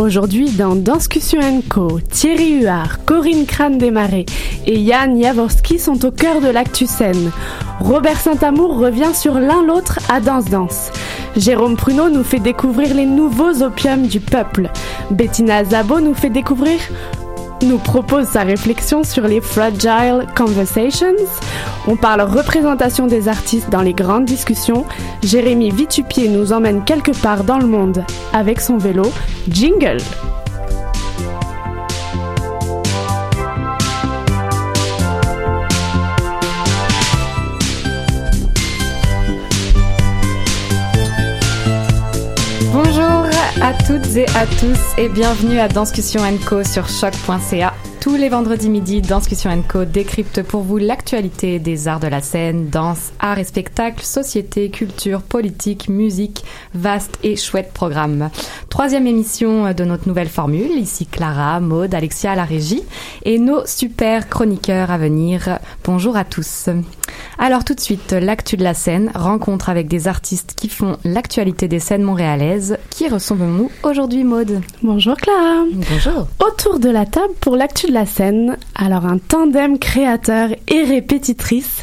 [0.00, 4.24] Aujourd'hui, dans Danscussion Co, Thierry Huard, Corinne Crane-Desmarais
[4.66, 7.30] et Yann Jaworski sont au cœur de l'actu scène.
[7.80, 10.90] Robert Saint-Amour revient sur l'un l'autre à Danse Danse.
[11.36, 14.70] Jérôme Pruneau nous fait découvrir les nouveaux opiums du peuple.
[15.10, 16.78] Bettina Zabo nous fait découvrir
[17.62, 21.14] nous propose sa réflexion sur les Fragile Conversations.
[21.86, 24.84] On parle représentation des artistes dans les grandes discussions.
[25.22, 29.04] Jérémy Vitupier nous emmène quelque part dans le monde avec son vélo.
[29.48, 29.98] Jingle!
[43.90, 47.74] Toutes et à tous et bienvenue à Danscussion Co sur choc.ca.
[48.00, 52.70] Tous les vendredis midi, Danscussion Co décrypte pour vous l'actualité des arts de la scène,
[52.70, 58.30] danse, art et spectacle, société, culture, politique, musique, vaste et chouette programme.
[58.70, 62.82] Troisième émission de notre nouvelle formule, ici Clara, Maude, Alexia à la régie
[63.26, 65.58] et nos super chroniqueurs à venir.
[65.84, 66.70] Bonjour à tous.
[67.38, 71.68] Alors tout de suite, l'actu de la scène, rencontre avec des artistes qui font l'actualité
[71.68, 72.78] des scènes montréalaises.
[72.88, 74.62] Qui recevons-nous aujourd'hui, Maude?
[74.82, 75.64] Bonjour Clara.
[75.90, 76.28] Bonjour.
[76.46, 81.82] Autour de la table pour l'actu de la scène, alors un tandem créateur et répétitrice.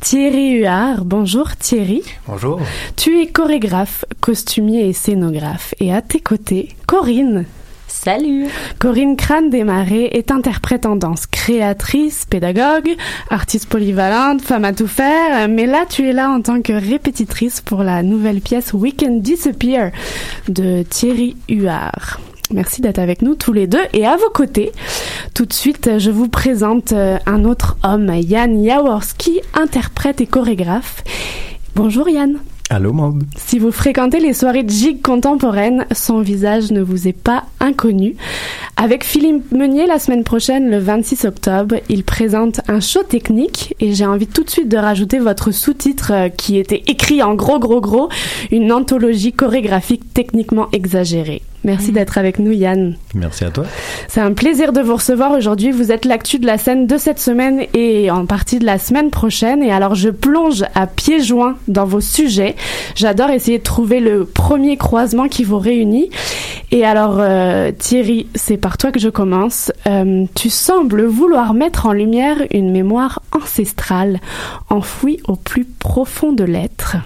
[0.00, 1.04] Thierry Huard.
[1.04, 2.02] Bonjour Thierry.
[2.26, 2.60] Bonjour.
[2.96, 5.74] Tu es chorégraphe, costumier et scénographe.
[5.78, 7.46] Et à tes côtés, Corinne.
[7.86, 8.48] Salut
[8.80, 12.90] Corinne Crane-Desmarais est interprète en danse, créatrice, pédagogue,
[13.30, 17.60] artiste polyvalente, femme à tout faire, mais là tu es là en tant que répétitrice
[17.60, 19.92] pour la nouvelle pièce We Can Disappear
[20.48, 22.18] de Thierry Huard.
[22.54, 23.82] Merci d'être avec nous tous les deux.
[23.92, 24.70] Et à vos côtés,
[25.34, 31.02] tout de suite, je vous présente euh, un autre homme, Yann Jaworski, interprète et chorégraphe.
[31.74, 32.38] Bonjour Yann.
[32.70, 33.24] Allô, Maud.
[33.36, 38.14] Si vous fréquentez les soirées de gigue contemporaines, son visage ne vous est pas inconnu.
[38.76, 43.92] Avec Philippe Meunier la semaine prochaine, le 26 octobre, il présente un show technique et
[43.92, 47.58] j'ai envie tout de suite de rajouter votre sous-titre euh, qui était écrit en gros
[47.58, 48.08] gros gros,
[48.50, 51.42] une anthologie chorégraphique techniquement exagérée.
[51.64, 52.96] Merci d'être avec nous, Yann.
[53.14, 53.64] Merci à toi.
[54.08, 55.70] C'est un plaisir de vous recevoir aujourd'hui.
[55.70, 59.10] Vous êtes l'actu de la scène de cette semaine et en partie de la semaine
[59.10, 59.62] prochaine.
[59.62, 62.54] Et alors, je plonge à pieds joints dans vos sujets.
[62.94, 66.10] J'adore essayer de trouver le premier croisement qui vous réunit.
[66.70, 69.72] Et alors, euh, Thierry, c'est par toi que je commence.
[69.86, 74.20] Euh, tu sembles vouloir mettre en lumière une mémoire ancestrale,
[74.68, 76.96] enfouie au plus profond de l'être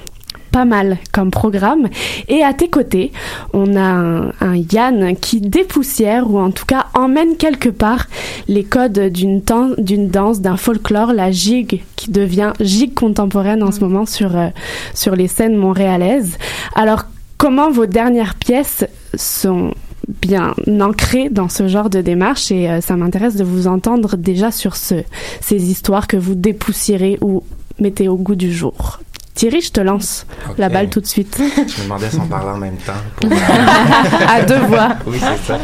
[0.58, 1.86] pas mal comme programme.
[2.26, 3.12] Et à tes côtés,
[3.52, 8.06] on a un, un, Yann qui dépoussière ou en tout cas emmène quelque part
[8.48, 14.04] les codes d'une danse, d'un folklore, la gigue qui devient gigue contemporaine en ce moment
[14.04, 14.48] sur euh,
[14.94, 16.38] sur les scènes montréalaises.
[16.74, 17.04] Alors
[17.36, 18.84] comment vos dernières pièces
[19.14, 19.74] sont
[20.22, 22.50] bien ancrées dans ce genre de démarche?
[22.50, 25.04] Et euh, ça m'intéresse de vous entendre déjà sur ce,
[25.40, 27.44] ces histoires que vous dépoussiérez ou
[27.78, 28.98] mettez au goût du jour.
[29.38, 30.26] Thierry, je te lance
[30.58, 31.36] la balle tout de suite.
[31.38, 32.92] Je me demandais si on parlait en même temps.
[33.20, 33.30] pour-
[34.28, 34.96] à deux voix.
[35.06, 35.58] oui, c'est ça.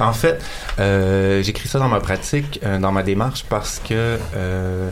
[0.00, 0.42] En fait,
[0.80, 4.90] euh, j'écris ça dans ma pratique, euh, dans ma démarche, parce que euh,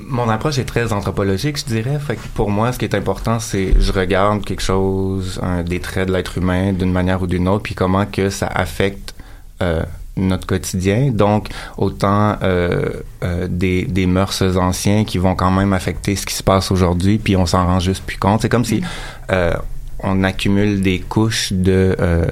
[0.00, 1.98] mon approche est très anthropologique, je dirais.
[1.98, 5.80] Fait que pour moi, ce qui est important, c'est je regarde quelque chose, un, des
[5.80, 9.14] traits de l'être humain d'une manière ou d'une autre, puis comment que ça affecte
[10.18, 11.10] notre quotidien.
[11.10, 12.90] Donc, autant euh,
[13.22, 17.18] euh, des, des mœurs anciens qui vont quand même affecter ce qui se passe aujourd'hui,
[17.18, 18.42] puis on s'en rend juste plus compte.
[18.42, 18.82] C'est comme si
[19.30, 19.54] euh,
[20.00, 22.24] on accumule des couches de euh,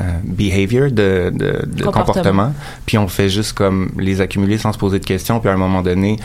[0.00, 1.92] euh, behavior, de, de, de Comportement.
[1.92, 2.54] comportement,
[2.84, 5.56] puis on fait juste comme les accumuler sans se poser de questions, puis à un
[5.56, 6.18] moment donné,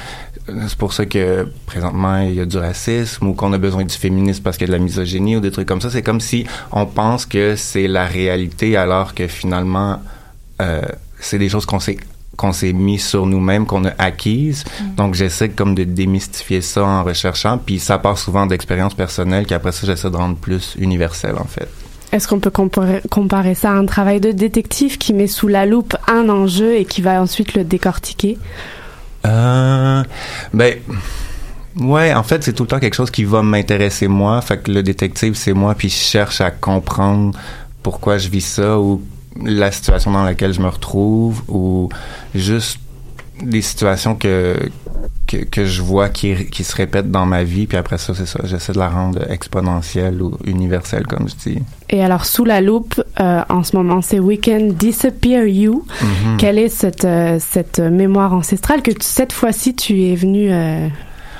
[0.47, 3.95] c'est pour ça que présentement il y a du racisme ou qu'on a besoin du
[3.95, 5.89] féminisme parce qu'il y a de la misogynie ou des trucs comme ça.
[5.89, 9.99] C'est comme si on pense que c'est la réalité alors que finalement
[10.61, 10.81] euh,
[11.19, 11.97] c'est des choses qu'on s'est
[12.37, 14.63] qu'on s'est mis sur nous-mêmes, qu'on a acquises.
[14.95, 17.59] Donc, j'essaie comme de démystifier ça en recherchant.
[17.59, 21.67] Puis, ça part souvent d'expériences personnelles qu'après ça, j'essaie de rendre plus universel, en fait.
[22.11, 25.65] Est-ce qu'on peut comparer, comparer ça à un travail de détective qui met sous la
[25.65, 28.37] loupe un enjeu et qui va ensuite le décortiquer?
[29.25, 30.03] Euh,
[30.53, 30.75] ben,
[31.77, 34.41] ouais, en fait, c'est tout le temps quelque chose qui va m'intéresser moi.
[34.41, 37.37] Fait que le détective, c'est moi, puis je cherche à comprendre
[37.83, 39.01] pourquoi je vis ça ou
[39.43, 41.89] la situation dans laquelle je me retrouve ou
[42.35, 42.79] juste
[43.41, 44.57] des situations que
[45.27, 48.25] que, que je vois qui, qui se répètent dans ma vie puis après ça c'est
[48.25, 52.59] ça j'essaie de la rendre exponentielle ou universelle comme je dis Et alors, sous la
[52.61, 55.85] loupe, euh, en ce moment, c'est Weekend Disappear You.
[56.01, 56.37] Mhm.
[56.37, 60.87] Quelle est cette, euh, cette mémoire ancestrale que tu- cette fois-ci tu es venu euh,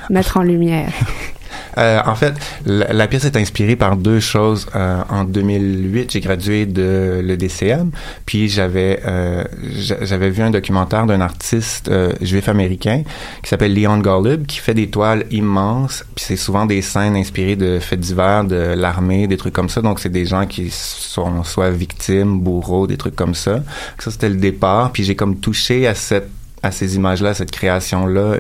[0.10, 0.92] mettre en lumière?
[1.78, 2.34] Euh, en fait,
[2.66, 4.68] la, pièce est inspirée par deux choses.
[4.76, 7.92] Euh, en 2008, j'ai gradué de l'EDCM,
[8.26, 9.44] puis j'avais euh,
[9.78, 11.90] j'a- j'avais vu un documentaire d'un artiste
[12.22, 13.04] juif américain
[13.44, 17.56] qui s'appelle Leon Golub, qui fait des toiles immenses, puis c'est souvent des scènes inspirées
[17.56, 19.82] de faits divers, de l'armée, des trucs comme ça.
[19.82, 23.60] Donc c'est des gens qui sont soit victimes, bourreaux, des trucs comme ça.
[24.00, 26.30] Ça c'était le départ, puis j'ai comme touché à cette
[26.64, 28.36] à ces images-là, à cette création-là,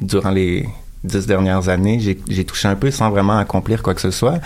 [0.00, 0.66] durant les
[1.06, 4.40] dix dernières années, j'ai touché un peu sans vraiment accomplir quoi que ce soit.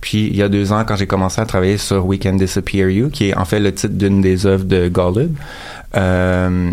[0.00, 2.90] Puis il y a deux ans, quand j'ai commencé à travailler sur We Can Disappear
[2.90, 5.34] You, qui est en fait le titre d'une des œuvres de Golub,
[5.96, 6.70] euh,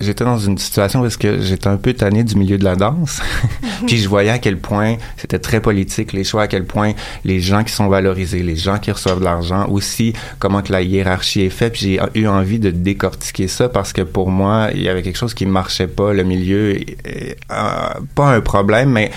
[0.00, 3.20] j'étais dans une situation parce que j'étais un peu tanné du milieu de la danse.
[3.86, 6.92] puis je voyais à quel point c'était très politique, les choix, à quel point
[7.24, 10.82] les gens qui sont valorisés, les gens qui reçoivent de l'argent, aussi comment que la
[10.82, 11.72] hiérarchie est faite.
[11.72, 15.18] Puis j'ai eu envie de décortiquer ça parce que pour moi, il y avait quelque
[15.18, 16.12] chose qui marchait pas.
[16.12, 19.10] Le milieu, euh, pas un problème, mais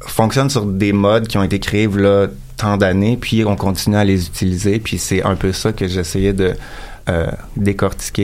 [0.00, 4.04] fonctionne sur des modes qui ont été créés là tant d'années, puis on continue à
[4.04, 4.78] les utiliser.
[4.78, 6.54] Puis c'est un peu ça que j'essayais de
[7.08, 7.30] euh.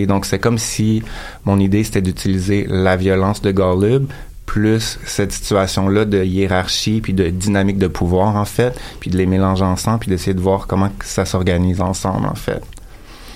[0.06, 1.02] Donc c'est comme si
[1.44, 4.06] mon idée c'était d'utiliser la violence de Golub
[4.46, 9.26] plus cette situation-là de hiérarchie puis de dynamique de pouvoir en fait, puis de les
[9.26, 12.62] mélanger ensemble puis d'essayer de voir comment ça s'organise ensemble en fait.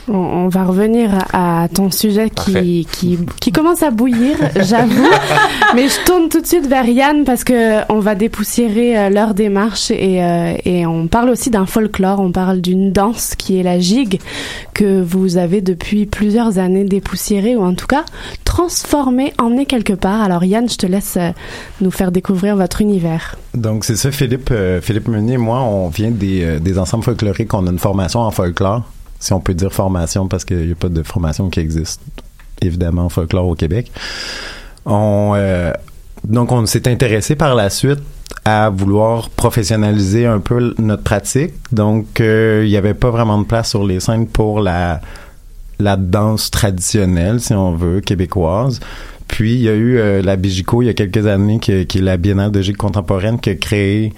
[0.08, 5.08] On, on va revenir à, à ton sujet qui, qui, qui commence à bouillir, j'avoue.
[5.74, 9.34] Mais je tourne tout de suite vers Yann parce que on va dépoussiérer euh, leur
[9.34, 12.20] démarche et, euh, et on parle aussi d'un folklore.
[12.20, 14.20] On parle d'une danse qui est la gigue
[14.74, 18.04] que vous avez depuis plusieurs années dépoussiérée ou en tout cas
[18.58, 20.20] transformée, emmenée quelque part.
[20.22, 21.30] Alors Yann, je te laisse euh,
[21.80, 23.36] nous faire découvrir votre univers.
[23.54, 27.04] Donc c'est ça, Philippe, euh, Philippe Meunier et moi, on vient des, euh, des ensembles
[27.04, 27.54] folkloriques.
[27.54, 28.82] On a une formation en folklore,
[29.18, 32.00] si on peut dire formation, parce qu'il n'y a pas de formation qui existe,
[32.62, 33.90] évidemment, en folklore au Québec.
[34.86, 35.72] Euh,
[36.24, 38.00] donc on s'est intéressé par la suite
[38.44, 41.52] à vouloir professionnaliser un peu notre pratique.
[41.72, 45.00] Donc euh, il n'y avait pas vraiment de place sur les scènes pour la
[45.78, 48.80] danse traditionnelle, si on veut, québécoise.
[49.28, 51.98] Puis il y a eu euh, la Bigico il y a quelques années, qui, qui
[51.98, 54.14] est la Biennale de gigue contemporaine, qui a créé,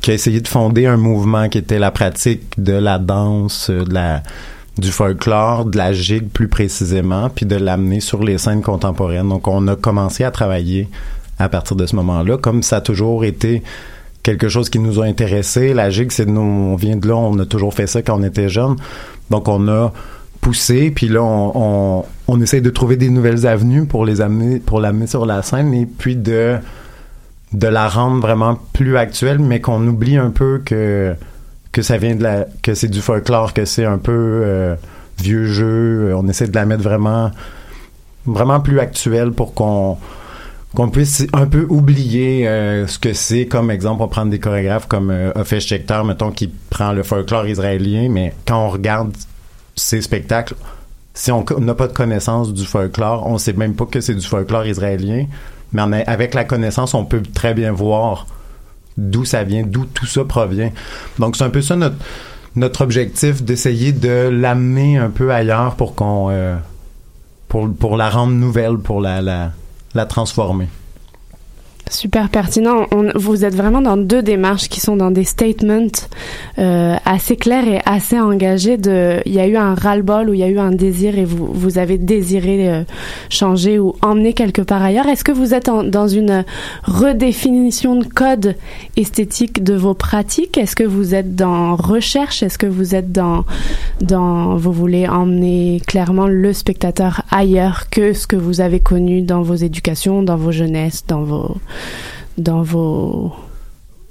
[0.00, 3.84] qui a essayé de fonder un mouvement qui était la pratique de la danse, euh,
[3.84, 4.22] de la
[4.78, 9.28] du folklore, de la gigue plus précisément, puis de l'amener sur les scènes contemporaines.
[9.28, 10.88] Donc on a commencé à travailler
[11.38, 13.62] à partir de ce moment-là, comme ça a toujours été
[14.24, 15.74] quelque chose qui nous a intéressés.
[15.74, 18.22] La gigue, c'est nous, on vient de là, on a toujours fait ça quand on
[18.24, 18.76] était jeune.
[19.30, 19.92] Donc on a
[20.40, 24.58] poussé, puis là on, on, on essaye de trouver des nouvelles avenues pour les amener,
[24.58, 26.58] pour l'amener sur la scène et puis de
[27.54, 31.16] de la rendre vraiment plus actuelle, mais qu'on oublie un peu que
[31.82, 34.12] c'est du folklore, que c'est un peu
[34.44, 34.74] euh,
[35.18, 36.12] vieux jeu.
[36.16, 39.98] On essaie de la mettre vraiment plus actuelle pour qu'on
[40.90, 43.46] puisse un peu oublier euh, ce que c'est.
[43.46, 48.08] Comme exemple, on prend des chorégraphes comme euh, Schechter, mettons, qui prend le folklore israélien,
[48.10, 49.12] mais quand on regarde
[49.76, 50.56] ces spectacles,
[51.16, 54.26] si on n'a pas de connaissance du folklore, on sait même pas que c'est du
[54.26, 55.26] folklore israélien,
[55.74, 58.26] mais avec la connaissance, on peut très bien voir
[58.96, 60.70] d'où ça vient, d'où tout ça provient.
[61.18, 61.76] Donc c'est un peu ça
[62.56, 66.56] notre objectif d'essayer de l'amener un peu ailleurs pour qu'on euh,
[67.96, 69.20] la rendre nouvelle, pour la
[69.94, 70.68] la transformer.
[71.90, 72.86] Super pertinent.
[73.14, 75.86] Vous êtes vraiment dans deux démarches qui sont dans des statements
[76.58, 78.78] euh, assez clairs et assez engagés.
[78.78, 81.24] De, il y a eu un ras-le-bol ou il y a eu un désir et
[81.24, 82.82] vous vous avez désiré euh,
[83.28, 85.06] changer ou emmener quelque part ailleurs.
[85.06, 86.44] Est-ce que vous êtes en, dans une
[86.84, 88.56] redéfinition de code
[88.96, 90.56] esthétique de vos pratiques?
[90.56, 92.42] Est-ce que vous êtes dans recherche?
[92.42, 93.44] Est-ce que vous êtes dans
[94.00, 99.42] dans vous voulez emmener clairement le spectateur ailleurs que ce que vous avez connu dans
[99.42, 101.56] vos éducations, dans vos jeunesses, dans vos
[102.38, 103.32] dans vos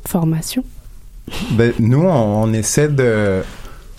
[0.05, 0.63] formations?
[1.51, 3.41] Ben, nous, on, essaie de.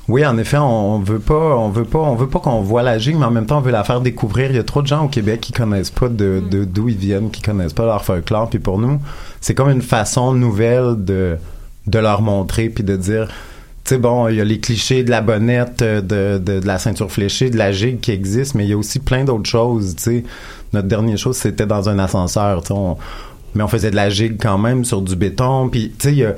[0.08, 2.98] Oui, en effet, on, veut pas, on veut pas, on veut pas qu'on voit la
[2.98, 4.50] gigue, mais en même temps, on veut la faire découvrir.
[4.50, 7.30] Il y a trop de gens au Québec qui connaissent pas de d'où ils viennent,
[7.30, 8.50] qui connaissent pas leur folklore.
[8.50, 9.00] Puis pour nous,
[9.40, 11.38] c'est comme une façon nouvelle de
[11.86, 13.28] de leur montrer puis de dire.
[13.84, 16.78] Tu sais, bon, il y a les clichés de la bonnette, euh, de, de, la
[16.78, 19.94] ceinture fléchée, de la gigue qui existent, mais il y a aussi plein d'autres choses,
[19.96, 20.24] tu sais.
[20.72, 22.72] Notre dernière chose, c'était dans un ascenseur, tu sais.
[22.72, 22.96] on-
[23.54, 25.68] mais on faisait de la gigue quand même sur du béton.
[25.68, 26.34] Puis, tu sais, il y a,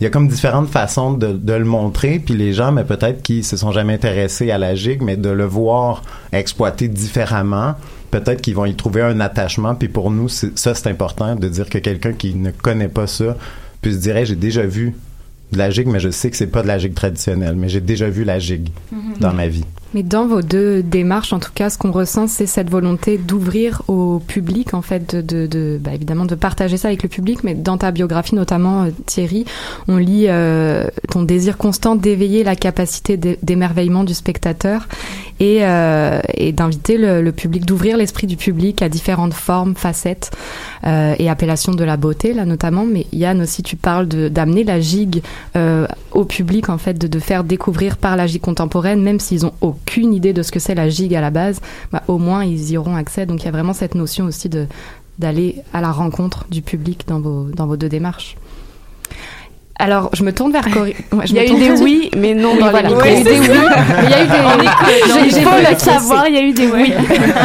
[0.00, 2.20] il y a comme différentes façons de, de le montrer.
[2.24, 5.30] Puis les gens, mais peut-être qui se sont jamais intéressés à la gigue, mais de
[5.30, 7.74] le voir exploité différemment,
[8.10, 9.74] peut-être qu'ils vont y trouver un attachement.
[9.74, 13.36] Puis pour nous, ça, c'est important de dire que quelqu'un qui ne connaît pas ça
[13.82, 14.94] peut se dire, Hey, j'ai déjà vu
[15.52, 17.80] de la gigue, mais je sais que c'est pas de la gigue traditionnelle, mais j'ai
[17.80, 18.68] déjà vu la gigue
[19.20, 19.64] dans ma vie.
[19.94, 23.82] Mais dans vos deux démarches, en tout cas, ce qu'on ressent, c'est cette volonté d'ouvrir
[23.88, 27.42] au public, en fait, de, bah, évidemment, de partager ça avec le public.
[27.42, 29.46] Mais dans ta biographie, notamment euh, Thierry,
[29.88, 34.88] on lit euh, ton désir constant d'éveiller la capacité d'é- d'émerveillement du spectateur
[35.40, 36.20] et, euh,
[36.52, 40.30] d'inviter le, public, d'ouvrir l'esprit du public à différentes formes, facettes
[40.84, 42.84] et appellations de la beauté, là notamment.
[42.86, 45.22] Mais Yann aussi, tu parles d'amener la gigue
[46.12, 49.52] au public, en fait, de, de faire découvrir par la gigue contemporaine, même s'ils ont
[49.78, 51.60] aucune idée de ce que c'est la gigue à la base,
[51.92, 53.26] bah, au moins ils y auront accès.
[53.26, 54.50] Donc il y a vraiment cette notion aussi
[55.18, 58.36] d'aller à la rencontre du public dans vos deux démarches.
[59.78, 60.94] Alors, je me tourne vers Corinne.
[61.12, 62.88] Ouais, Il y a eu des oui, mais non Oui, dans voilà.
[62.90, 65.30] Il y a eu des oui, mais il y a eu des.
[65.30, 66.92] J'ai pas le savoir, il y a eu des oui.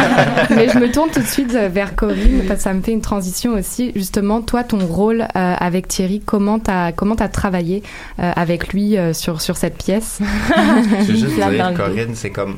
[0.50, 3.00] mais je me tourne tout de suite vers Corinne parce que ça me fait une
[3.00, 3.92] transition aussi.
[3.94, 7.82] Justement, toi, ton rôle euh, avec Thierry, comment t'as comment t'as travaillé
[8.18, 10.18] euh, avec lui euh, sur sur cette pièce?
[11.00, 11.72] Je veux juste dire.
[11.76, 12.56] Corinne, c'est comme,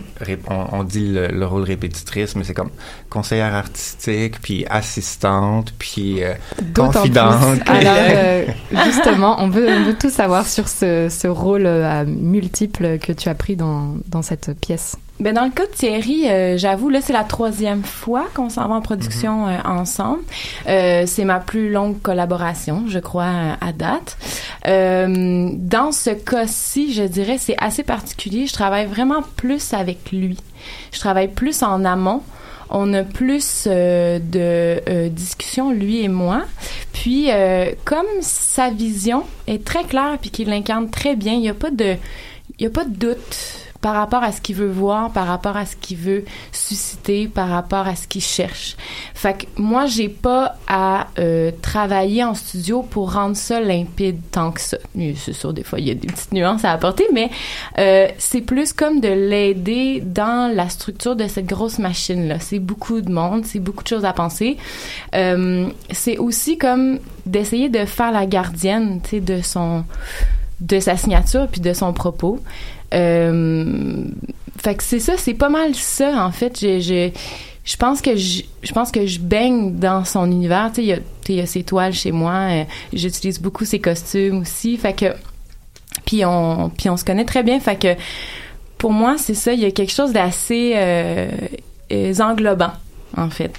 [0.49, 2.71] on, on dit le, le rôle répétitrice, mais c'est comme
[3.11, 6.35] conseillère artistique, puis assistante, puis euh,
[6.75, 7.61] confidente.
[7.65, 7.75] plus.
[7.77, 8.45] Alors, euh,
[8.87, 13.29] justement, on veut, on veut tout savoir sur ce, ce rôle euh, multiple que tu
[13.29, 14.97] as pris dans, dans cette pièce.
[15.19, 18.69] Ben dans le cas de Thierry, euh, j'avoue là c'est la troisième fois qu'on s'en
[18.69, 20.21] va en production euh, ensemble.
[20.69, 24.19] Euh, c'est ma plus longue collaboration, je crois à date.
[24.67, 28.47] Dans ce cas-ci, je dirais c'est assez particulier.
[28.47, 30.37] Je travaille vraiment plus avec lui.
[30.93, 32.23] Je travaille plus en amont.
[32.71, 36.45] On a plus euh, de euh, discussions lui et moi.
[36.93, 41.49] Puis euh, comme sa vision est très claire puis qu'il l'incarne très bien, il y
[41.49, 41.55] a
[42.67, 45.77] a pas de doute par rapport à ce qu'il veut voir, par rapport à ce
[45.77, 48.77] qu'il veut susciter, par rapport à ce qu'il cherche.
[49.15, 54.51] Fait que moi, j'ai pas à euh, travailler en studio pour rendre ça limpide tant
[54.51, 54.77] que ça.
[54.97, 57.31] C'est sûr, des fois, il y a des petites nuances à apporter, mais
[57.79, 62.41] euh, c'est plus comme de l'aider dans la structure de cette grosse machine-là.
[62.41, 64.57] C'est beaucoup de monde, c'est beaucoup de choses à penser.
[65.15, 69.85] Euh, c'est aussi comme d'essayer de faire la gardienne, tu sais, de son
[70.61, 72.41] de sa signature puis de son propos.
[72.95, 74.05] Euh,
[74.59, 76.59] fait que c'est ça, c'est pas mal ça en fait.
[76.61, 77.11] Je,
[77.65, 80.71] je, pense que je, je pense que je baigne dans son univers.
[80.71, 82.33] Tu sais, il y a- il y a ses toiles chez moi.
[82.51, 84.77] euh, J'utilise beaucoup ses costumes aussi.
[84.77, 85.07] Fait que
[86.05, 87.59] puis on puis on se connaît très bien.
[87.61, 87.95] Fait que
[88.79, 89.53] pour moi c'est ça.
[89.53, 91.29] Il y a quelque chose d'assez euh,
[92.21, 92.73] englobant
[93.17, 93.59] en fait.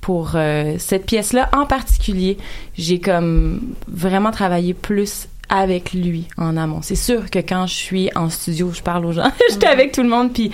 [0.00, 0.36] Pour
[0.76, 2.36] cette pièce-là en particulier,
[2.76, 6.80] j'ai comme vraiment travaillé plus avec lui en amont.
[6.82, 10.02] C'est sûr que quand je suis en studio, je parle aux gens, j'étais avec tout
[10.02, 10.50] le monde, puis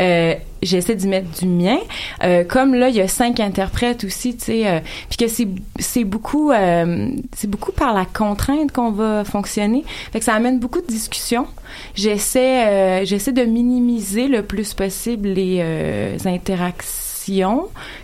[0.00, 1.78] euh, j'essaie d'y mettre du mien.
[2.22, 5.48] Euh, comme là, il y a cinq interprètes aussi, tu sais, euh, puis que c'est
[5.78, 9.84] c'est beaucoup euh, c'est beaucoup par la contrainte qu'on va fonctionner.
[10.12, 11.46] Fait que ça amène beaucoup de discussions.
[11.94, 16.16] J'essaie j'essaie de minimiser le plus possible les euh,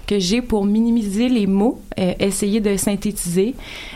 [0.06, 3.54] que j'ai pour minimiser les mots, euh, essayer de synthétiser,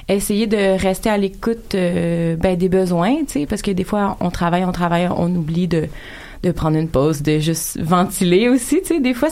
[0.08, 4.16] essayer de rester à l'écoute euh, ben, des besoins, tu sais, parce que des fois
[4.20, 5.88] on travaille, on travaille, on oublie de
[6.42, 9.30] de prendre une pause, de juste ventiler aussi, tu sais, des fois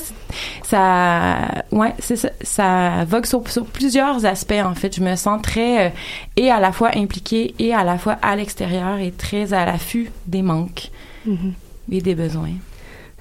[0.62, 1.36] ça,
[1.70, 4.96] ouais, c'est ça, ça vogue sur, sur plusieurs aspects en fait.
[4.96, 5.90] Je me sens très euh,
[6.36, 10.10] et à la fois impliquée et à la fois à l'extérieur et très à l'affût
[10.26, 10.90] des manques
[11.26, 11.52] Mhm.
[11.92, 12.54] et des besoins.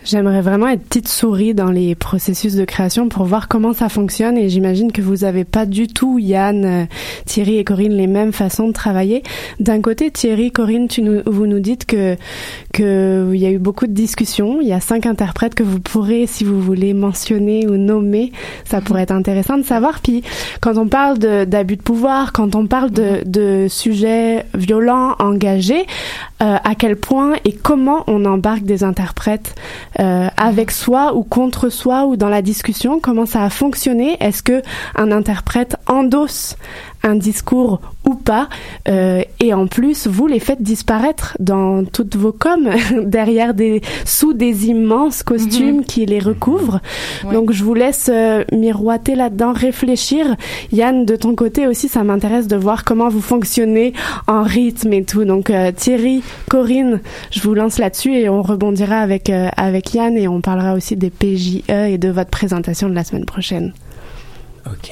[0.03, 4.36] J'aimerais vraiment être petite souris dans les processus de création pour voir comment ça fonctionne
[4.36, 6.86] et j'imagine que vous avez pas du tout, Yann, euh,
[7.25, 9.22] Thierry et Corinne, les mêmes façons de travailler.
[9.60, 12.15] D'un côté, Thierry, Corinne, tu nous, vous nous dites que
[12.74, 14.60] que il y a eu beaucoup de discussions.
[14.60, 18.31] Il y a cinq interprètes que vous pourrez, si vous voulez, mentionner ou nommer.
[18.65, 20.00] Ça pourrait être intéressant de savoir.
[20.00, 20.24] Puis,
[20.62, 25.86] quand on parle de- d'abus de, pouvoir, quand on parle de, de sujets violents, engagés,
[26.41, 29.53] euh, à quel point et comment on embarque des interprètes
[30.00, 34.17] euh, avec soi ou contre soi ou dans la discussion, comment ça a fonctionné?
[34.19, 34.62] Est-ce que
[34.95, 36.55] un interprète endosse
[37.03, 38.48] un discours ou pas
[38.88, 42.69] Euh, Et en plus, vous les faites disparaître dans toutes vos coms,
[43.05, 46.79] derrière des sous des immenses costumes qui les recouvrent.
[47.24, 47.33] Ouais.
[47.33, 50.36] Donc je vous laisse euh, miroiter là-dedans, réfléchir.
[50.71, 53.93] Yann, de ton côté aussi, ça m'intéresse de voir comment vous fonctionnez
[54.27, 55.25] en rythme et tout.
[55.25, 57.00] Donc euh, Thierry, Corinne,
[57.31, 61.10] je vous lance là-dessus et on rebondira avec avec Yann et on parlera aussi des
[61.10, 63.74] PJE et de votre présentation de la semaine prochaine.
[64.68, 64.91] OK.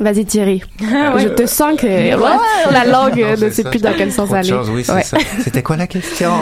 [0.00, 2.10] Vas-y Thierry, Ah je te sens que Ouais.
[2.72, 4.52] La langue Non, ne sait ça, plus dans quel sens aller.
[4.70, 5.02] oui, c'est Ouais.
[5.02, 5.16] ça.
[5.42, 6.32] C'était quoi la question?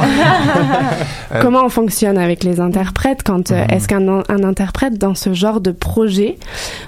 [1.35, 3.71] Euh, Comment on fonctionne avec les interprètes quand euh, Mhm.
[3.71, 6.37] est-ce qu'un un interprète dans ce genre de projet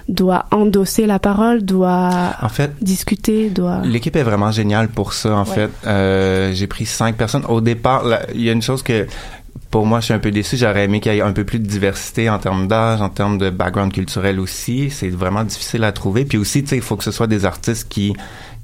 [0.08, 2.10] doit endosser la parole, doit
[2.42, 5.54] En fait, discuter, doit L'équipe est vraiment géniale pour ça, en Ouais.
[5.54, 5.70] fait.
[5.86, 7.44] Euh, j'ai pris cinq personnes.
[7.48, 8.04] Au départ,
[8.34, 9.06] il y a une chose que,
[9.76, 10.56] pour moi, je suis un peu déçu.
[10.56, 13.36] J'aurais aimé qu'il y ait un peu plus de diversité en termes d'âge, en termes
[13.36, 14.88] de background culturel aussi.
[14.88, 16.24] C'est vraiment difficile à trouver.
[16.24, 18.14] Puis aussi, tu sais, il faut que ce soit des artistes qui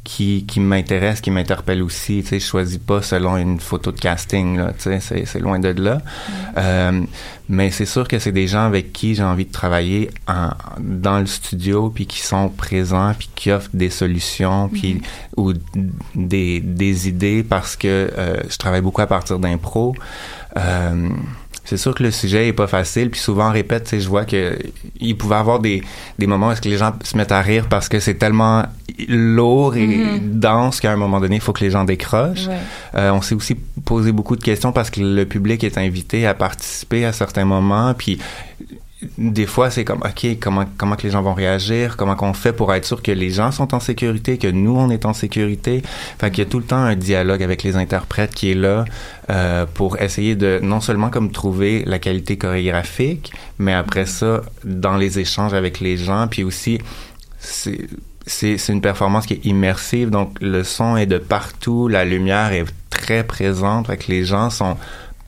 [0.05, 2.23] qui, qui m'intéressent, qui m'interpellent aussi.
[2.23, 4.73] Tu sais, je choisis pas selon une photo de casting, là.
[4.73, 6.01] Tu sais, c'est, c'est loin de là.
[6.57, 7.03] Euh,
[7.49, 11.19] mais c'est sûr que c'est des gens avec qui j'ai envie de travailler en, dans
[11.21, 15.03] le studio, puis qui sont présents, puis qui offrent des solutions, puis
[15.37, 15.53] ou
[16.15, 19.95] des, des idées parce que euh, je travaille beaucoup à partir d'impro.
[20.57, 21.09] Euh,
[21.65, 24.09] c'est sûr que le sujet est pas facile, puis souvent on répète, tu sais, je
[24.09, 24.59] vois que
[25.01, 25.83] il pouvait avoir des,
[26.19, 28.65] des moments où est-ce que les gens se mettent à rire parce que c'est tellement
[29.09, 30.41] lourd et Mhm.
[30.41, 32.47] dense qu'à un moment donné, il faut que les gens décrochent.
[32.49, 32.59] Ouais.
[32.97, 36.35] Euh, on s'est aussi posé beaucoup de questions parce que le public est invité à
[36.35, 38.19] participer à certains moments, puis
[39.19, 42.53] des fois c'est comme ok comment comment que les gens vont réagir comment qu'on fait
[42.53, 45.83] pour être sûr que les gens sont en sécurité que nous on est en sécurité.
[46.19, 48.85] Fait qu'il y a tout le temps un dialogue avec les interprètes qui est là
[49.31, 54.97] euh, pour essayer de non seulement comme trouver la qualité chorégraphique mais après ça dans
[54.97, 56.79] les échanges avec les gens puis aussi
[57.39, 57.89] c'est
[58.27, 60.11] c'est une performance qui est immersive.
[60.11, 63.89] Donc le son est de partout la lumière est très présente.
[63.89, 64.77] Fait que les gens sont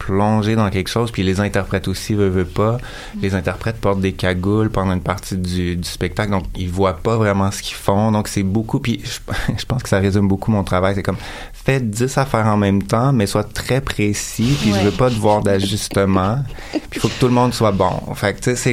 [0.07, 2.79] plongés dans quelque chose puis les interprètes aussi veulent, veulent pas.
[3.23, 7.17] Les interprètes portent des cagoules pendant une partie du, du spectacle donc ils voient pas
[7.17, 8.13] vraiment ce qu'ils font.
[8.13, 9.19] Donc c'est beaucoup puis je,
[9.59, 10.95] je pense que ça résume beaucoup mon travail.
[10.95, 11.17] C'est comme
[11.65, 14.79] faites 10 affaires en même temps mais sois très précis puis Ouais.
[14.81, 16.39] je veux pas de voir d'ajustement
[16.73, 18.73] puis il faut que tout le monde soit bon fait que tu sais c'est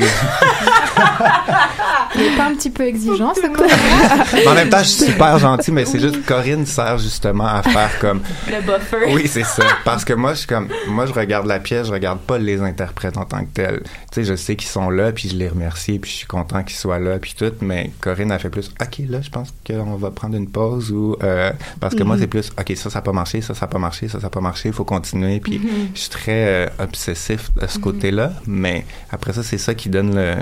[2.16, 5.72] Il est pas un petit peu exigeant, ça, en même temps, je suis super gentil,
[5.72, 8.22] mais c'est juste que Corinne sert justement à faire comme.
[8.50, 9.14] Le buffer.
[9.14, 9.64] Oui, c'est ça.
[9.86, 10.68] Parce que moi, je suis comme.
[10.90, 13.82] Moi, je regarde la pièce, je regarde pas les interprètes en tant que tels.
[13.84, 16.64] Tu sais, je sais qu'ils sont là, puis je les remercie, puis je suis content
[16.64, 17.52] qu'ils soient là, puis tout.
[17.62, 18.70] Mais Corinne a fait plus.
[18.82, 21.16] Ok, là, je pense qu'on va prendre une pause ou.
[21.24, 22.52] euh, parce que moi, c'est plus.
[22.60, 24.42] Ok, ça, ça n'a pas marché, ça, ça n'a pas marché, ça, ça n'a pas
[24.42, 25.40] marché, il faut continuer.
[25.40, 25.62] Puis
[25.94, 28.34] je suis très euh, obsessif de ce côté-là.
[28.48, 30.36] Mais après ça, c'est ça qui donne le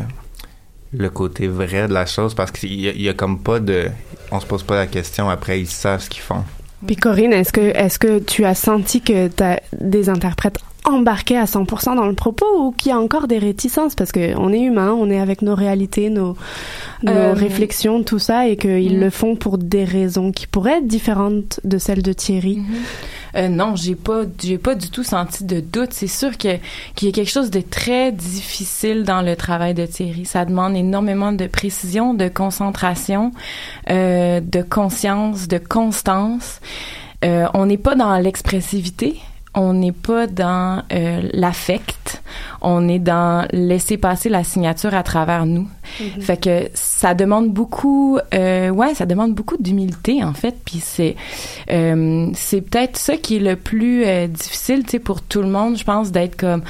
[0.91, 3.59] le côté vrai de la chose parce qu'il y, a- il y a comme pas
[3.59, 3.89] de
[4.31, 6.43] on se pose pas la question après ils savent ce qu'ils font
[6.87, 11.37] Puis Corinne, est-ce que est-ce que tu as senti que tu as des interprètes embarqués
[11.37, 13.95] à 100% dans le propos ou qu'il y a encore des réticences?
[13.95, 16.35] Parce que on est humain, on est avec nos réalités, nos
[17.03, 18.99] nos Euh, réflexions, tout ça et qu'ils mm.
[18.99, 22.59] le font pour des raisons qui pourraient être différentes de celles de Thierry.
[23.35, 25.93] Euh, non, j'ai pas, j'ai pas du tout senti de doute.
[25.93, 26.57] C'est sûr que
[26.95, 30.25] qu'il y a quelque chose de très difficile dans le travail de Thierry.
[30.25, 33.31] Ça demande énormément de précision, de concentration,
[33.89, 36.59] euh, de conscience, de constance.
[37.23, 39.19] Euh, on n'est pas dans l'expressivité.
[39.55, 42.21] On n'est pas dans euh, l'affect.
[42.61, 45.67] On est dans laisser passer la signature à travers nous.
[46.19, 50.55] Fait que ça demande beaucoup, euh, ouais, ça demande beaucoup d'humilité en fait.
[50.63, 51.15] Puis c'est,
[51.71, 55.49] euh, c'est peut-être ça qui est le plus euh, difficile, tu sais, pour tout le
[55.49, 56.61] monde, je pense, d'être comme,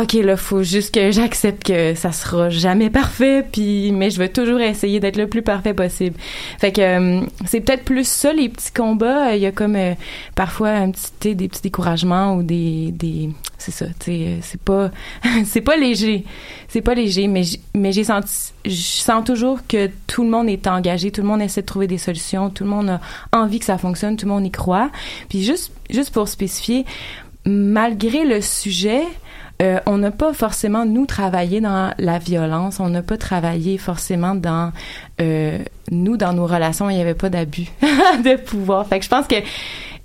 [0.00, 4.28] ok là faut juste que j'accepte que ça sera jamais parfait puis mais je vais
[4.28, 6.16] toujours essayer d'être le plus parfait possible.
[6.58, 9.34] Fait que euh, c'est peut-être plus ça les petits combats.
[9.34, 9.94] Il y a comme euh,
[10.34, 14.90] parfois un petit des petits découragements ou des des c'est ça tu sais c'est pas
[15.44, 16.24] c'est pas léger.
[16.68, 17.42] C'est pas léger mais
[17.74, 21.42] mais j'ai senti je sens toujours que tout le monde est engagé tout le monde
[21.42, 23.00] essaie de trouver des solutions tout le monde a
[23.32, 24.90] envie que ça fonctionne tout le monde y croit.
[25.28, 26.84] Puis juste juste pour spécifier
[27.44, 29.02] malgré le sujet
[29.60, 34.34] euh, on n'a pas forcément nous travaillé dans la violence, on n'a pas travaillé forcément
[34.34, 34.72] dans
[35.20, 35.58] euh,
[35.90, 38.86] nous dans nos relations, il n'y avait pas d'abus de pouvoir.
[38.86, 39.36] Fait que je pense que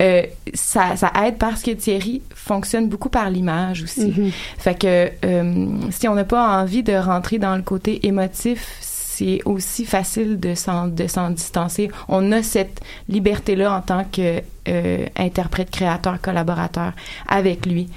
[0.01, 4.07] euh, ça, ça aide parce que Thierry fonctionne beaucoup par l'image aussi.
[4.07, 4.31] Mhm.
[4.57, 9.39] Fait que euh, si on n'a pas envie de rentrer dans le côté émotif, c'est
[9.45, 11.91] aussi facile de s'en de s'en distancer.
[12.07, 16.93] On a cette liberté là en tant que euh, interprète, créateur, collaborateur
[17.27, 17.89] avec lui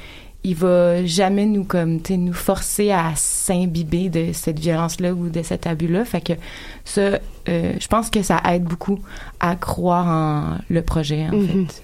[0.49, 5.43] il va jamais nous comme nous forcer à s'imbiber de cette violence là ou de
[5.43, 6.33] cet abus là fait que
[6.85, 7.01] ça
[7.49, 8.99] euh, je pense que ça aide beaucoup
[9.41, 11.67] à croire en le projet en Mhm.
[11.69, 11.83] fait.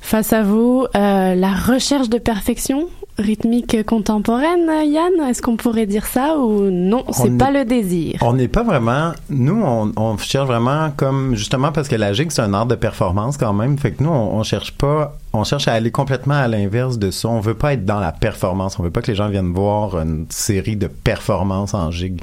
[0.00, 2.88] Face à vous, euh, la recherche de perfection?
[3.18, 8.32] Rythmique contemporaine, Yann, est-ce qu'on pourrait dire ça ou non, c'est pas le désir On
[8.32, 9.12] n'est pas vraiment.
[9.28, 12.74] Nous, on, on cherche vraiment comme justement parce que la gigue c'est un art de
[12.74, 13.78] performance quand même.
[13.78, 15.16] Fait que nous, on, on cherche pas.
[15.34, 17.28] On cherche à aller complètement à l'inverse de ça.
[17.28, 18.78] On veut pas être dans la performance.
[18.78, 22.20] On veut pas que les gens viennent voir une série de performances en gigue.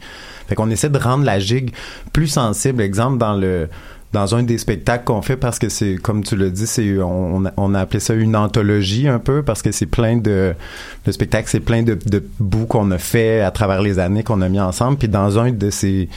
[0.47, 1.71] Fait qu'on essaie de rendre la gigue
[2.13, 2.82] plus sensible.
[2.82, 3.69] Exemple dans le
[4.12, 7.43] dans un des spectacles qu'on fait parce que c'est comme tu l'as dit c'est on,
[7.56, 10.56] on a appelé ça une anthologie un peu parce que c'est plein de
[11.06, 14.41] le spectacle c'est plein de, de bouts qu'on a fait à travers les années qu'on
[14.41, 14.98] a mis ensemble.
[14.98, 16.10] Puis dans un de ces